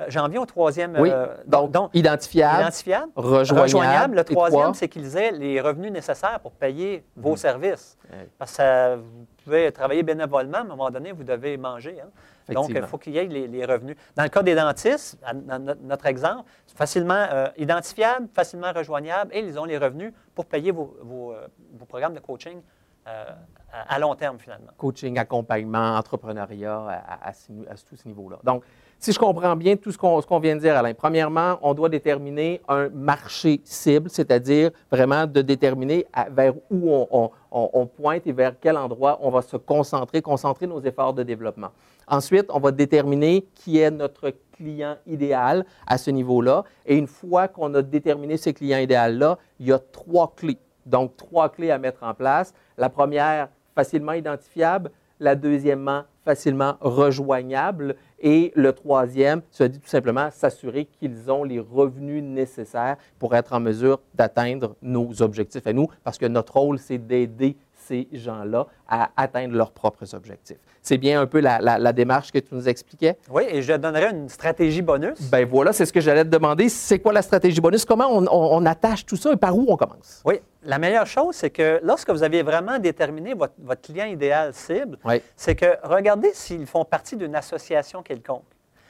Euh, 0.00 0.04
J'en 0.08 0.28
viens 0.28 0.40
au 0.42 0.46
troisième. 0.46 0.96
Oui, 0.98 1.10
euh, 1.12 1.26
donc, 1.46 1.70
donc, 1.70 1.90
identifiable, 1.94 2.60
identifiable. 2.60 3.12
rejoignable. 3.16 4.16
Le 4.16 4.24
troisième, 4.24 4.74
c'est 4.74 4.88
qu'ils 4.88 5.16
aient 5.16 5.32
les 5.32 5.60
revenus 5.60 5.92
nécessaires 5.92 6.40
pour 6.40 6.52
payer 6.52 7.04
vos 7.16 7.36
services. 7.36 7.96
Ouais. 8.10 8.28
Parce 8.38 8.52
que 8.52 8.56
ça- 8.56 8.96
vous 8.96 9.26
pouvez 9.44 9.70
travailler 9.72 10.02
bénévolement, 10.02 10.58
à 10.58 10.60
un 10.62 10.64
moment 10.64 10.90
donné, 10.90 11.12
vous 11.12 11.24
devez 11.24 11.56
manger. 11.56 12.00
hein. 12.00 12.08
Donc, 12.52 12.68
il 12.70 12.82
faut 12.82 12.98
qu'il 12.98 13.12
y 13.14 13.18
ait 13.18 13.26
les, 13.26 13.46
les 13.46 13.64
revenus. 13.64 13.96
Dans 14.16 14.24
le 14.24 14.28
cas 14.28 14.42
des 14.42 14.56
dentistes, 14.56 15.18
dans 15.46 15.76
notre, 15.82 16.06
exemple, 16.06 16.42
c'est 16.66 16.76
facilement 16.76 17.26
euh, 17.30 17.46
identifiable, 17.56 18.26
facilement 18.34 18.72
rejoignable 18.72 19.30
et 19.32 19.38
ils 19.40 19.56
ont 19.56 19.64
les 19.66 19.78
revenus 19.78 20.12
pour 20.34 20.46
payer 20.46 20.72
vos, 20.72 20.96
vos, 21.02 21.32
vos 21.78 21.84
programmes 21.84 22.14
de 22.14 22.18
coaching 22.20 22.60
euh, 23.06 23.24
à, 23.72 23.94
à 23.94 23.98
long 24.00 24.16
terme, 24.16 24.38
finalement. 24.40 24.72
coaching, 24.76 25.16
accompagnement, 25.16 25.96
entrepreneuriat 25.96 26.74
à, 26.88 27.14
à- 27.14 27.28
à 27.28 27.32
ce, 27.32 27.52
à 27.70 27.74
tous 27.88 27.94
ces 27.96 28.08
niveaux-là. 28.08 28.38
Donc, 28.42 28.64
si 29.00 29.12
je 29.12 29.18
comprends 29.18 29.56
bien 29.56 29.76
tout 29.76 29.90
ce 29.90 29.96
qu'on 29.98 30.38
vient 30.40 30.54
de 30.54 30.60
dire, 30.60 30.76
Alain, 30.76 30.92
premièrement, 30.92 31.58
on 31.62 31.72
doit 31.72 31.88
déterminer 31.88 32.60
un 32.68 32.90
marché 32.90 33.62
cible, 33.64 34.10
c'est-à-dire 34.10 34.70
vraiment 34.92 35.26
de 35.26 35.40
déterminer 35.40 36.06
vers 36.30 36.52
où 36.70 37.06
on- 37.10 37.30
on 37.50 37.86
pointe 37.86 38.26
et 38.26 38.32
vers 38.32 38.54
quel 38.60 38.76
endroit 38.76 39.18
on 39.22 39.30
va 39.30 39.40
se 39.40 39.56
concentrer, 39.56 40.20
concentrer 40.20 40.66
nos 40.66 40.82
efforts 40.82 41.14
de 41.14 41.22
développement. 41.22 41.70
Ensuite, 42.06 42.46
on 42.50 42.60
va 42.60 42.72
déterminer 42.72 43.46
qui 43.54 43.78
est 43.78 43.90
notre 43.90 44.32
client 44.52 44.96
idéal 45.06 45.64
à 45.86 45.96
ce 45.96 46.10
niveau-là. 46.10 46.64
Et 46.84 46.96
une 46.96 47.06
fois 47.06 47.48
qu'on 47.48 47.72
a 47.74 47.80
déterminé 47.80 48.36
ce 48.36 48.50
client 48.50 48.78
idéal-là, 48.78 49.38
il 49.58 49.68
y 49.68 49.72
a 49.72 49.78
trois 49.78 50.34
clés. 50.36 50.58
Donc, 50.84 51.16
trois 51.16 51.48
clés 51.48 51.70
à 51.70 51.78
mettre 51.78 52.02
en 52.02 52.12
place. 52.12 52.52
La 52.76 52.90
première, 52.90 53.48
facilement 53.74 54.12
identifiable. 54.12 54.90
La 55.20 55.34
deuxièmement, 55.34 56.02
facilement 56.24 56.76
rejoignable. 56.80 57.96
Et 58.20 58.52
le 58.54 58.72
troisième, 58.72 59.42
ça 59.50 59.68
dit 59.68 59.80
tout 59.80 59.88
simplement 59.88 60.30
s'assurer 60.30 60.84
qu'ils 60.84 61.30
ont 61.30 61.44
les 61.44 61.60
revenus 61.60 62.22
nécessaires 62.22 62.96
pour 63.18 63.34
être 63.34 63.52
en 63.52 63.60
mesure 63.60 64.00
d'atteindre 64.14 64.76
nos 64.82 65.22
objectifs 65.22 65.66
à 65.66 65.72
nous, 65.72 65.88
parce 66.04 66.18
que 66.18 66.26
notre 66.26 66.56
rôle, 66.56 66.78
c'est 66.78 66.98
d'aider 66.98 67.56
ces 67.90 68.08
gens-là 68.12 68.66
à 68.88 69.10
atteindre 69.16 69.54
leurs 69.56 69.72
propres 69.72 70.14
objectifs. 70.14 70.58
C'est 70.80 70.96
bien 70.98 71.20
un 71.20 71.26
peu 71.26 71.40
la, 71.40 71.58
la- 71.60 71.78
la 71.78 71.92
démarche 71.92 72.30
que 72.30 72.38
tu 72.38 72.54
nous 72.54 72.68
expliquais? 72.68 73.16
Oui, 73.30 73.42
et 73.48 73.62
je 73.62 73.72
donnerais 73.72 74.10
une 74.12 74.28
stratégie 74.28 74.80
bonus. 74.82 75.20
Ben 75.30 75.44
voilà, 75.46 75.72
c'est 75.72 75.84
ce 75.86 75.92
que 75.92 76.00
j'allais 76.00 76.24
te 76.24 76.28
demander. 76.30 76.68
C'est 76.68 77.00
quoi 77.00 77.12
la 77.12 77.22
stratégie 77.22 77.60
bonus? 77.60 77.84
Comment 77.84 78.08
on, 78.08 78.24
on- 78.26 78.58
on 78.58 78.66
attache 78.66 79.04
tout 79.04 79.16
ça 79.16 79.32
et 79.32 79.36
par 79.36 79.56
où 79.56 79.66
on 79.68 79.76
commence? 79.76 80.22
Oui, 80.24 80.40
la 80.62 80.78
meilleure 80.78 81.06
chose, 81.06 81.34
c'est 81.34 81.50
que 81.50 81.80
lorsque 81.82 82.10
vous 82.10 82.22
avez 82.22 82.42
vraiment 82.42 82.78
déterminé 82.78 83.34
votre, 83.34 83.54
votre 83.58 83.80
client 83.80 84.06
idéal 84.06 84.54
cible, 84.54 84.96
Oui. 85.04 85.20
c'est 85.36 85.56
que 85.56 85.66
regardez 85.82 86.30
s'ils 86.32 86.66
font 86.66 86.84
partie 86.84 87.16
d'une 87.16 87.34
association 87.34 88.02
quelconque. 88.02 88.44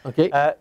OK? 0.05 0.19
Euh, 0.19 0.53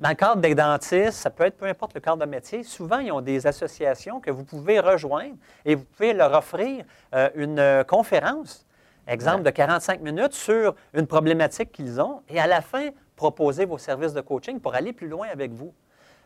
dans 0.00 0.08
le 0.10 0.14
cadre 0.14 0.40
des 0.40 0.54
dentistes, 0.54 1.12
ça 1.12 1.30
peut 1.30 1.44
être 1.44 1.56
peu 1.56 1.66
importe 1.66 1.94
le 1.94 2.00
cadre 2.00 2.18
de 2.18 2.30
métier, 2.30 2.62
souvent 2.62 2.98
ils 2.98 3.10
ont 3.12 3.20
des 3.20 3.46
associations 3.46 4.20
que 4.20 4.30
vous 4.30 4.44
pouvez 4.44 4.80
rejoindre 4.80 5.36
et 5.64 5.74
vous 5.74 5.84
pouvez 5.84 6.12
leur 6.12 6.32
offrir 6.32 6.84
euh, 7.14 7.30
une 7.34 7.58
euh, 7.58 7.84
conférence, 7.84 8.66
exemple 9.06 9.42
de 9.42 9.50
45 9.50 10.00
minutes 10.00 10.34
sur 10.34 10.74
une 10.94 11.06
problématique 11.06 11.72
qu'ils 11.72 12.00
ont 12.00 12.22
et 12.28 12.38
à 12.38 12.46
la 12.46 12.60
fin, 12.60 12.90
proposer 13.16 13.64
vos 13.64 13.78
services 13.78 14.12
de 14.12 14.20
coaching 14.20 14.60
pour 14.60 14.74
aller 14.74 14.92
plus 14.92 15.08
loin 15.08 15.26
avec 15.32 15.50
vous. 15.52 15.74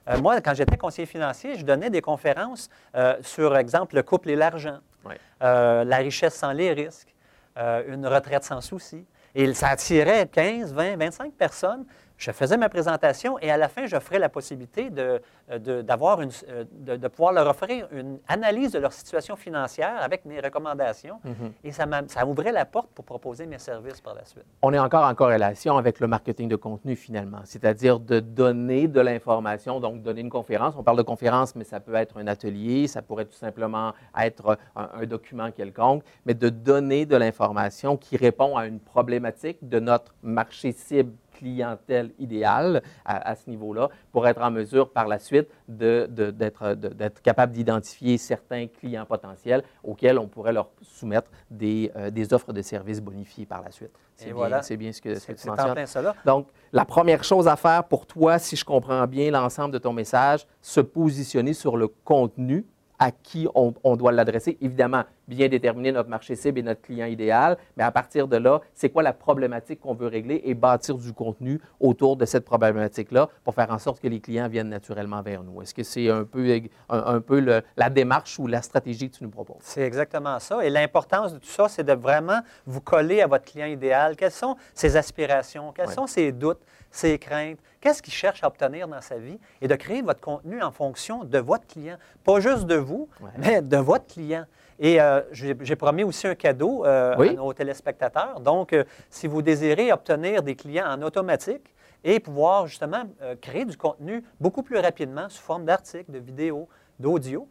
Euh, 0.08 0.18
moi, 0.20 0.40
quand 0.40 0.54
j'étais 0.54 0.76
conseiller 0.76 1.06
financier, 1.06 1.56
je 1.56 1.64
donnais 1.64 1.90
des 1.90 2.00
conférences 2.00 2.68
euh, 2.94 3.16
sur, 3.22 3.56
exemple, 3.56 3.96
le 3.96 4.02
couple 4.02 4.30
et 4.30 4.36
l'argent, 4.36 4.78
euh, 5.42 5.84
la 5.84 5.96
richesse 5.96 6.34
sans 6.34 6.52
les 6.52 6.72
risques, 6.72 7.14
une 7.56 8.06
retraite 8.06 8.44
sans 8.44 8.60
souci. 8.60 9.04
Et 9.34 9.52
ça 9.54 9.68
attirait 9.68 10.26
15, 10.26 10.72
20, 10.74 10.96
25 10.96 11.32
personnes. 11.32 11.84
Je 12.22 12.30
faisais 12.30 12.56
ma 12.56 12.68
présentation 12.68 13.36
et 13.40 13.50
à 13.50 13.56
la 13.56 13.68
fin, 13.68 13.84
j'offrais 13.86 14.20
la 14.20 14.28
possibilité 14.28 14.90
de, 14.90 15.20
euh, 15.50 15.58
de- 15.58 15.82
une, 16.22 16.30
euh, 16.50 16.64
de, 16.70 16.94
de 16.96 17.08
pouvoir 17.08 17.32
leur 17.32 17.48
offrir 17.48 17.88
une 17.90 18.20
analyse 18.28 18.70
de 18.70 18.78
leur 18.78 18.92
situation 18.92 19.34
financière 19.34 19.94
avec 20.00 20.24
mes 20.24 20.38
recommandations. 20.38 21.18
Et 21.64 21.72
ça, 21.72 21.84
ouvrait 22.24 22.52
la 22.52 22.64
porte 22.64 22.90
pour 22.94 23.04
proposer 23.04 23.44
mes 23.46 23.58
services 23.58 24.00
par 24.00 24.14
la 24.14 24.24
suite. 24.24 24.44
on 24.62 24.72
est 24.72 24.78
encore 24.78 25.04
en 25.04 25.14
corrélation 25.16 25.76
avec 25.76 25.98
le 25.98 26.06
marketing 26.06 26.48
de 26.48 26.54
contenu 26.54 26.94
finalement, 26.94 27.40
c'est-à-dire 27.44 27.98
de 27.98 28.20
donner 28.20 28.86
de 28.86 29.00
l'information, 29.00 29.80
donc 29.80 30.00
donner 30.02 30.20
une 30.20 30.30
conférence. 30.30 30.74
On 30.78 30.84
parle 30.84 30.98
de 30.98 31.02
conférence, 31.02 31.56
mais 31.56 31.64
ça 31.64 31.80
peut 31.80 31.96
être 31.96 32.18
un 32.18 32.28
atelier, 32.28 32.86
ça 32.86 33.02
pourrait 33.02 33.24
tout 33.24 33.32
simplement 33.46 33.94
être 34.16 34.58
un, 34.76 34.90
un 34.94 35.06
document 35.06 35.50
quelconque, 35.50 36.04
mais 36.24 36.34
de 36.34 36.48
donner 36.50 37.04
de 37.04 37.16
l'information 37.16 37.96
qui 37.96 38.16
répond 38.16 38.56
à 38.56 38.66
une 38.66 38.78
problématique 38.78 39.58
de 39.68 39.80
notre 39.80 40.14
marché 40.22 40.70
cible 40.70 41.12
clientèle 41.42 42.12
idéale 42.18 42.82
à, 43.04 43.30
à 43.30 43.34
ce 43.34 43.50
niveau-là 43.50 43.88
pour 44.12 44.26
être 44.28 44.40
en 44.40 44.50
mesure 44.50 44.90
par 44.90 45.08
la 45.08 45.18
suite 45.18 45.48
d'être 45.68 47.22
capable 47.22 47.52
d'identifier 47.52 48.16
certains 48.16 48.68
clients 48.68 49.06
potentiels 49.06 49.62
auxquels 49.82 50.18
on 50.18 50.28
pourrait 50.28 50.52
leur 50.52 50.68
soumettre 50.82 51.30
des, 51.50 51.90
euh, 51.96 52.10
des 52.10 52.32
offres 52.32 52.52
de 52.52 52.62
services 52.62 53.00
bonifiées 53.00 53.46
par 53.46 53.62
la 53.62 53.70
suite. 53.70 53.90
C'est 54.14 54.26
bien, 54.26 54.34
voilà. 54.34 54.60
bien 54.78 54.92
ce 54.92 55.00
que, 55.00 55.18
ce 55.18 55.26
que 55.26 55.32
tu 55.32 55.48
en 55.48 55.72
plein 55.72 55.86
cela. 55.86 56.14
Donc, 56.24 56.48
la 56.72 56.84
première 56.84 57.24
chose 57.24 57.48
à 57.48 57.56
faire 57.56 57.82
pour 57.84 58.06
toi, 58.06 58.38
si 58.38 58.54
je 58.54 58.64
comprends 58.64 59.06
bien 59.06 59.30
l'ensemble 59.30 59.72
de 59.72 59.78
ton 59.78 59.92
message, 59.92 60.46
se 60.60 60.80
positionner 60.80 61.54
sur 61.54 61.76
le 61.76 61.88
contenu 61.88 62.64
à 62.98 63.10
qui 63.10 63.48
on, 63.56 63.74
on 63.82 63.96
doit 63.96 64.12
l'adresser. 64.12 64.56
Évidemment, 64.60 65.02
bien 65.28 65.48
déterminer 65.48 65.92
notre 65.92 66.08
marché 66.08 66.36
cible 66.36 66.58
et 66.58 66.62
notre 66.62 66.82
client 66.82 67.06
idéal, 67.06 67.56
mais 67.76 67.84
à 67.84 67.90
partir 67.90 68.28
de 68.28 68.36
là, 68.36 68.60
c'est 68.74 68.90
quoi 68.90 69.02
la 69.02 69.12
problématique 69.12 69.80
qu'on 69.80 69.94
veut 69.94 70.06
régler 70.08 70.40
et 70.44 70.54
bâtir 70.54 70.96
du 70.98 71.12
contenu 71.12 71.60
autour 71.80 72.16
de 72.16 72.24
cette 72.24 72.44
problématique-là 72.44 73.28
pour 73.44 73.54
faire 73.54 73.70
en 73.70 73.78
sorte 73.78 74.00
que 74.00 74.08
les 74.08 74.20
clients 74.20 74.48
viennent 74.48 74.68
naturellement 74.68 75.22
vers 75.22 75.42
nous? 75.42 75.62
Est-ce 75.62 75.74
que 75.74 75.82
c'est 75.82 76.08
un 76.10 76.24
peu, 76.24 76.60
un, 76.88 76.98
un 77.14 77.20
peu 77.20 77.40
le- 77.40 77.62
la 77.76 77.90
démarche 77.90 78.38
ou 78.38 78.46
la 78.46 78.62
stratégie 78.62 79.10
que 79.10 79.16
tu 79.18 79.24
nous 79.24 79.30
proposes? 79.30 79.56
C'est 79.60 79.82
exactement 79.82 80.38
ça. 80.38 80.64
Et 80.64 80.70
l'importance 80.70 81.32
de 81.34 81.38
tout 81.38 81.46
ça, 81.46 81.68
c'est 81.68 81.84
de 81.84 81.92
vraiment 81.92 82.40
vous 82.66 82.80
coller 82.80 83.20
à 83.22 83.26
votre 83.26 83.44
client 83.44 83.66
idéal. 83.66 84.16
Quelles 84.16 84.30
sont 84.32 84.56
ses 84.74 84.96
aspirations? 84.96 85.72
Quels 85.72 85.88
Ouais. 85.88 85.94
sont 85.94 86.06
ses 86.06 86.32
doutes, 86.32 86.60
ses 86.90 87.18
craintes? 87.18 87.58
Qu'est-ce 87.80 88.02
qu'il 88.02 88.12
cherche 88.12 88.42
à 88.44 88.46
obtenir 88.46 88.86
dans 88.86 89.00
sa 89.00 89.16
vie? 89.18 89.38
Et 89.60 89.66
de 89.68 89.74
créer 89.74 90.02
votre 90.02 90.20
contenu 90.20 90.62
en 90.62 90.70
fonction 90.70 91.24
de 91.24 91.38
votre 91.38 91.66
client. 91.66 91.96
Pas 92.24 92.38
juste 92.40 92.66
de 92.66 92.76
vous, 92.76 93.08
Ouais. 93.20 93.30
mais 93.38 93.62
de 93.62 93.76
votre 93.76 94.06
client. 94.06 94.44
Et 94.78 94.98
j'ai 95.32 95.76
promis 95.76 96.04
aussi 96.04 96.26
un 96.26 96.34
cadeau 96.34 96.84
à 96.84 97.16
nos 97.16 97.52
téléspectateurs. 97.52 98.40
Donc, 98.40 98.74
si 99.10 99.26
vous 99.26 99.42
désirez 99.42 99.92
obtenir 99.92 100.42
des 100.42 100.54
clients 100.54 100.86
en 100.86 101.02
automatique 101.02 101.74
et 102.04 102.18
pouvoir 102.20 102.66
justement 102.66 103.04
créer 103.40 103.64
du 103.64 103.76
contenu 103.76 104.24
beaucoup 104.40 104.62
plus 104.62 104.78
rapidement 104.78 105.28
sous 105.28 105.42
forme 105.42 105.64
d'articles, 105.64 106.10
de 106.10 106.18
vidéos, 106.18 106.68
d'audio, 106.98 107.48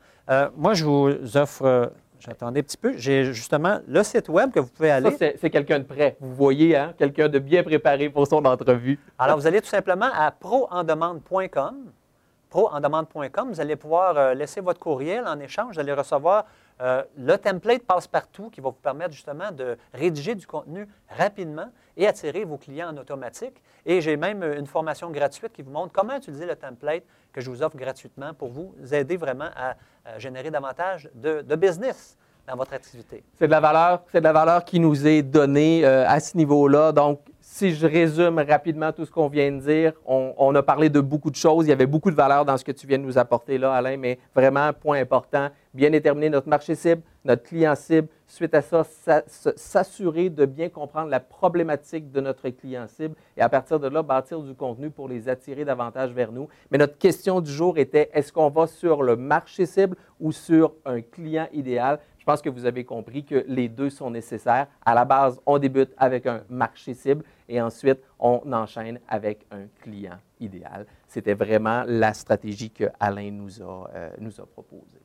moi, 0.56 0.74
je 0.74 0.86
vous 0.86 1.38
offre 1.38 1.92
J'attendais 2.22 2.60
un 2.60 2.64
petit 2.64 2.78
peu. 2.78 2.94
J'ai 2.98 3.34
justement 3.34 3.80
le 3.88 4.04
site 4.04 4.30
web 4.30 4.52
que 4.52 4.60
vous 4.60 4.70
pouvez 4.70 4.92
aller. 4.92 5.10
Ça, 5.12 5.26
c'est 5.40 5.50
quelqu'un 5.50 5.80
de 5.80 5.86
prêt. 5.86 6.18
Vous 6.20 6.36
voyez, 6.36 6.78
hein? 6.78 6.94
quelqu'un 6.98 7.28
de 7.28 7.40
bien 7.40 7.64
préparé 7.64 8.10
pour 8.10 8.28
son 8.28 8.46
entrevue. 8.46 9.00
Alors, 9.18 9.38
vous 9.38 9.48
allez 9.48 9.60
tout 9.60 9.68
simplement 9.68 10.10
à 10.14 10.30
proendemande.com. 10.30 11.76
Proendemande.com, 12.50 13.50
vous 13.50 13.62
allez 13.62 13.76
pouvoir 13.76 14.18
euh, 14.18 14.34
laisser 14.34 14.62
votre 14.62 14.80
courriel 14.80 15.26
en 15.26 15.40
échange. 15.40 15.76
Vous 15.76 15.80
allez 15.80 15.94
recevoir 15.94 16.46
euh, 16.80 17.04
le 17.18 17.38
template 17.38 17.84
passe-partout 17.84 18.50
qui 18.50 18.62
va 18.62 18.70
vous 18.70 18.76
permettre 18.76 19.14
justement 19.14 19.52
de 19.52 19.78
rédiger 19.94 20.36
du 20.36 20.48
contenu 20.48 20.88
rapidement 21.10 21.72
et 21.98 22.08
attirer 22.08 22.46
vos 22.46 22.58
clients 22.58 22.90
en 22.90 22.98
automatique. 22.98 23.62
Et 23.86 24.02
j'ai 24.02 24.18
même 24.18 24.44
une 24.44 24.68
formation 24.68 25.10
gratuite 25.12 25.54
qui 25.54 25.62
vous 25.62 25.72
montre 25.72 25.92
comment 25.92 26.16
utiliser 26.16 26.46
le 26.46 26.56
template 26.56 27.04
que 27.34 27.42
je 27.42 27.50
vous 27.50 27.64
offre 27.64 27.78
gratuitement 27.78 28.34
pour 28.34 28.50
vous 28.50 28.74
aider 28.92 29.18
vraiment 29.18 29.50
à, 29.56 29.76
générer 30.18 30.50
davantage 30.50 31.10
de, 31.14 31.56
business 31.56 32.18
dans 32.52 32.58
votre 32.58 32.74
activité. 32.74 33.24
C'est 33.40 33.48
de 33.48 33.52
la 33.52 33.62
valeur, 33.62 34.04
c'est 34.12 34.20
de 34.20 34.26
la 34.26 34.34
valeur 34.34 34.66
qui 34.66 34.80
nous 34.80 35.08
est 35.08 35.24
donnée 35.24 35.86
euh, 35.86 36.04
à 36.06 36.20
ce 36.20 36.36
niveau-là. 36.36 36.92
Donc, 36.92 37.22
si 37.40 37.74
je 37.74 37.88
résume 37.88 38.40
rapidement 38.40 38.92
tout 38.92 39.06
ce 39.06 39.12
qu'on 39.12 39.28
vient 39.28 39.52
de 39.52 39.60
dire, 39.60 39.94
on, 40.06 40.56
a 40.56 40.64
parlé 40.64 40.90
de 40.90 41.00
beaucoup 41.00 41.32
de 41.32 41.36
choses. 41.36 41.66
Il 41.66 41.70
y 41.70 41.74
avait 41.74 41.86
beaucoup 41.86 42.12
de 42.12 42.16
valeur 42.16 42.46
dans 42.46 42.58
ce 42.58 42.64
que 42.64 42.72
tu 42.72 42.88
viens 42.88 42.98
de 42.98 43.04
nous 43.04 43.18
apporter 43.18 43.58
là, 43.58 43.74
Alain, 43.74 43.98
mais 43.98 44.20
vraiment, 44.34 44.72
point 44.74 45.00
important, 45.00 45.50
bien 45.74 45.90
déterminer 45.90 46.30
notre 46.30 46.48
marché 46.48 46.76
cible, 46.76 47.02
notre 47.26 47.44
client 47.44 47.76
cible. 47.76 48.08
Suite 48.26 48.56
à 48.56 48.62
ça, 48.62 48.84
s'assurer 49.58 50.30
de 50.30 50.46
bien 50.46 50.70
comprendre 50.70 51.10
la 51.10 51.20
problématique 51.20 52.10
de 52.12 52.22
notre 52.22 52.48
client 52.50 52.88
cible 52.88 53.16
et 53.36 53.42
à 53.42 53.50
partir 53.50 53.80
de 53.80 53.90
là, 53.90 54.02
bâtir 54.02 54.40
du 54.40 54.56
contenu 54.56 54.90
pour 54.90 55.10
les 55.10 55.28
attirer 55.28 55.66
davantage 55.66 56.12
vers 56.12 56.32
nous. 56.32 56.48
Mais 56.72 56.78
notre 56.78 56.98
question 56.98 57.42
du 57.42 57.52
jour 57.52 57.78
était, 57.78 58.10
est-ce 58.14 58.32
qu'on 58.32 58.50
va 58.50 58.68
sur 58.68 59.04
le 59.04 59.18
marché 59.18 59.66
cible 59.66 59.98
ou 60.22 60.32
sur 60.32 60.74
un 60.86 61.02
client 61.02 61.50
idéal? 61.52 62.00
Je 62.22 62.26
pense 62.28 62.40
que 62.40 62.52
vous 62.52 62.68
avez 62.68 62.84
compris 62.86 63.26
que 63.26 63.44
les 63.48 63.68
deux 63.68 63.90
sont 63.90 64.12
nécessaires. 64.12 64.68
À 64.86 64.94
la 64.94 65.06
base, 65.06 65.42
on 65.44 65.58
débute 65.58 65.90
avec 65.98 66.28
un 66.28 66.44
marché 66.52 66.94
cible 66.94 67.24
et 67.50 67.60
ensuite, 67.60 67.98
on 68.20 68.44
enchaîne 68.54 69.00
avec 69.08 69.48
un 69.50 69.64
client 69.82 70.20
idéal. 70.40 70.86
C'était 71.08 71.34
vraiment 71.34 71.84
la 71.88 72.14
stratégie 72.14 72.70
que 72.70 72.84
Alain 73.00 73.32
nous 73.32 73.60
a, 73.64 73.90
euh, 73.96 74.10
nous 74.20 74.40
a 74.40 74.46
proposée. 74.46 75.02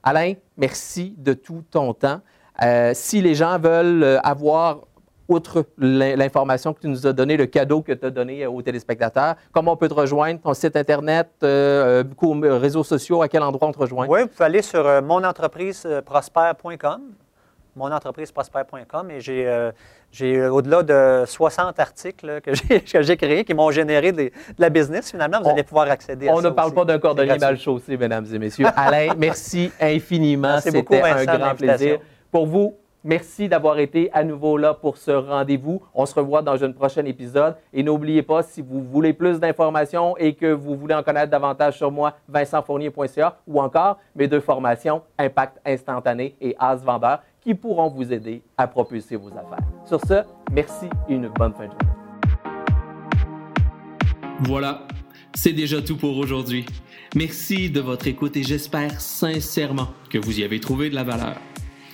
Alain, 0.00 0.34
merci 0.56 1.12
de 1.18 1.32
tout 1.32 1.64
ton 1.68 1.92
temps. 1.92 2.20
Euh, 2.62 2.92
si 2.94 3.20
les 3.20 3.34
gens 3.34 3.58
veulent 3.58 4.04
euh, 4.04 4.20
avoir 4.20 4.82
outre 5.30 5.64
l'information 5.78 6.74
que 6.74 6.80
tu 6.80 6.88
nous 6.88 7.06
as 7.06 7.12
donnée, 7.12 7.36
le 7.36 7.46
cadeau 7.46 7.82
que 7.82 7.92
tu 7.92 8.06
as 8.06 8.10
donné 8.10 8.44
aux 8.46 8.62
téléspectateurs, 8.62 9.36
comment 9.52 9.72
on 9.72 9.76
peut 9.76 9.88
te 9.88 9.94
rejoindre, 9.94 10.40
ton 10.40 10.54
site 10.54 10.76
Internet, 10.76 11.28
euh, 11.42 12.04
euh 12.22 12.58
réseaux 12.58 12.84
sociaux, 12.84 13.22
à 13.22 13.28
quel 13.28 13.42
endroit 13.42 13.68
on 13.68 13.72
te 13.72 13.78
rejoint? 13.78 14.06
Oui, 14.08 14.20
vous 14.22 14.28
pouvez 14.28 14.44
aller 14.44 14.62
sur 14.62 14.86
euh, 14.86 15.00
monentrepriseprospère.com, 15.00 17.00
monentrepriseprospère.com, 17.76 19.10
et 19.10 19.20
j'ai 19.20 19.46
euh, 19.46 19.70
au-delà 20.50 20.82
de 20.82 21.24
60 21.26 21.78
articles 21.78 22.40
que 22.42 23.02
j'ai 23.02 23.16
créés 23.16 23.44
qui 23.44 23.54
m'ont 23.54 23.70
généré 23.70 24.10
de, 24.12 24.30
la 24.58 24.68
business. 24.68 25.10
Finalement, 25.10 25.40
vous 25.42 25.50
allez 25.50 25.62
pouvoir 25.62 25.88
accéder 25.90 26.28
à 26.28 26.32
on 26.32 26.40
ça. 26.40 26.48
On 26.48 26.50
ne 26.50 26.54
parle 26.54 26.74
pas 26.74 26.84
d'un 26.84 26.98
cordonnier 26.98 27.38
mal 27.38 27.58
chaussé, 27.58 27.96
mesdames 27.96 28.26
et 28.32 28.38
messieurs. 28.38 28.66
Alain, 28.76 29.14
merci 29.16 29.70
infiniment. 29.80 30.60
C'était 30.60 31.00
un 31.00 31.24
grand 31.24 31.54
plaisir. 31.54 32.00
Pour 32.30 32.46
vous, 32.46 32.76
Merci 33.02 33.48
d'avoir 33.48 33.78
été 33.78 34.10
à 34.12 34.22
nouveau 34.24 34.58
là 34.58 34.74
pour 34.74 34.98
ce 34.98 35.10
rendez-vous. 35.10 35.82
On 35.94 36.04
se 36.04 36.14
revoit 36.14 36.42
dans 36.42 36.62
un 36.62 36.70
prochain 36.70 37.04
épisode. 37.06 37.56
Et 37.72 37.82
n'oubliez 37.82 38.22
pas, 38.22 38.42
si 38.42 38.60
vous 38.60 38.82
voulez 38.82 39.14
plus 39.14 39.40
d'informations 39.40 40.16
et 40.18 40.34
que 40.34 40.52
vous 40.52 40.76
voulez 40.76 40.94
en 40.94 41.02
connaître 41.02 41.30
davantage 41.30 41.78
sur 41.78 41.90
moi, 41.90 42.14
vincentfournier.ca 42.28 43.38
ou 43.46 43.60
encore 43.60 43.98
mes 44.14 44.28
deux 44.28 44.40
formations, 44.40 45.02
Impact 45.18 45.60
instantané 45.64 46.36
et 46.40 46.54
As 46.58 46.76
Vendeur, 46.76 47.20
qui 47.40 47.54
pourront 47.54 47.88
vous 47.88 48.12
aider 48.12 48.42
à 48.58 48.66
propulser 48.66 49.16
vos 49.16 49.28
affaires. 49.28 49.64
Sur 49.86 50.00
ce, 50.04 50.22
merci 50.52 50.86
et 51.08 51.14
une 51.14 51.28
bonne 51.28 51.54
fin 51.54 51.66
de 51.66 51.70
journée. 51.70 51.86
Voilà, 54.40 54.82
c'est 55.34 55.52
déjà 55.52 55.80
tout 55.80 55.96
pour 55.96 56.16
aujourd'hui. 56.18 56.66
Merci 57.14 57.70
de 57.70 57.80
votre 57.80 58.06
écoute 58.06 58.36
et 58.36 58.42
j'espère 58.42 59.00
sincèrement 59.00 59.88
que 60.10 60.18
vous 60.18 60.40
y 60.40 60.44
avez 60.44 60.60
trouvé 60.60 60.90
de 60.90 60.94
la 60.94 61.04
valeur. 61.04 61.36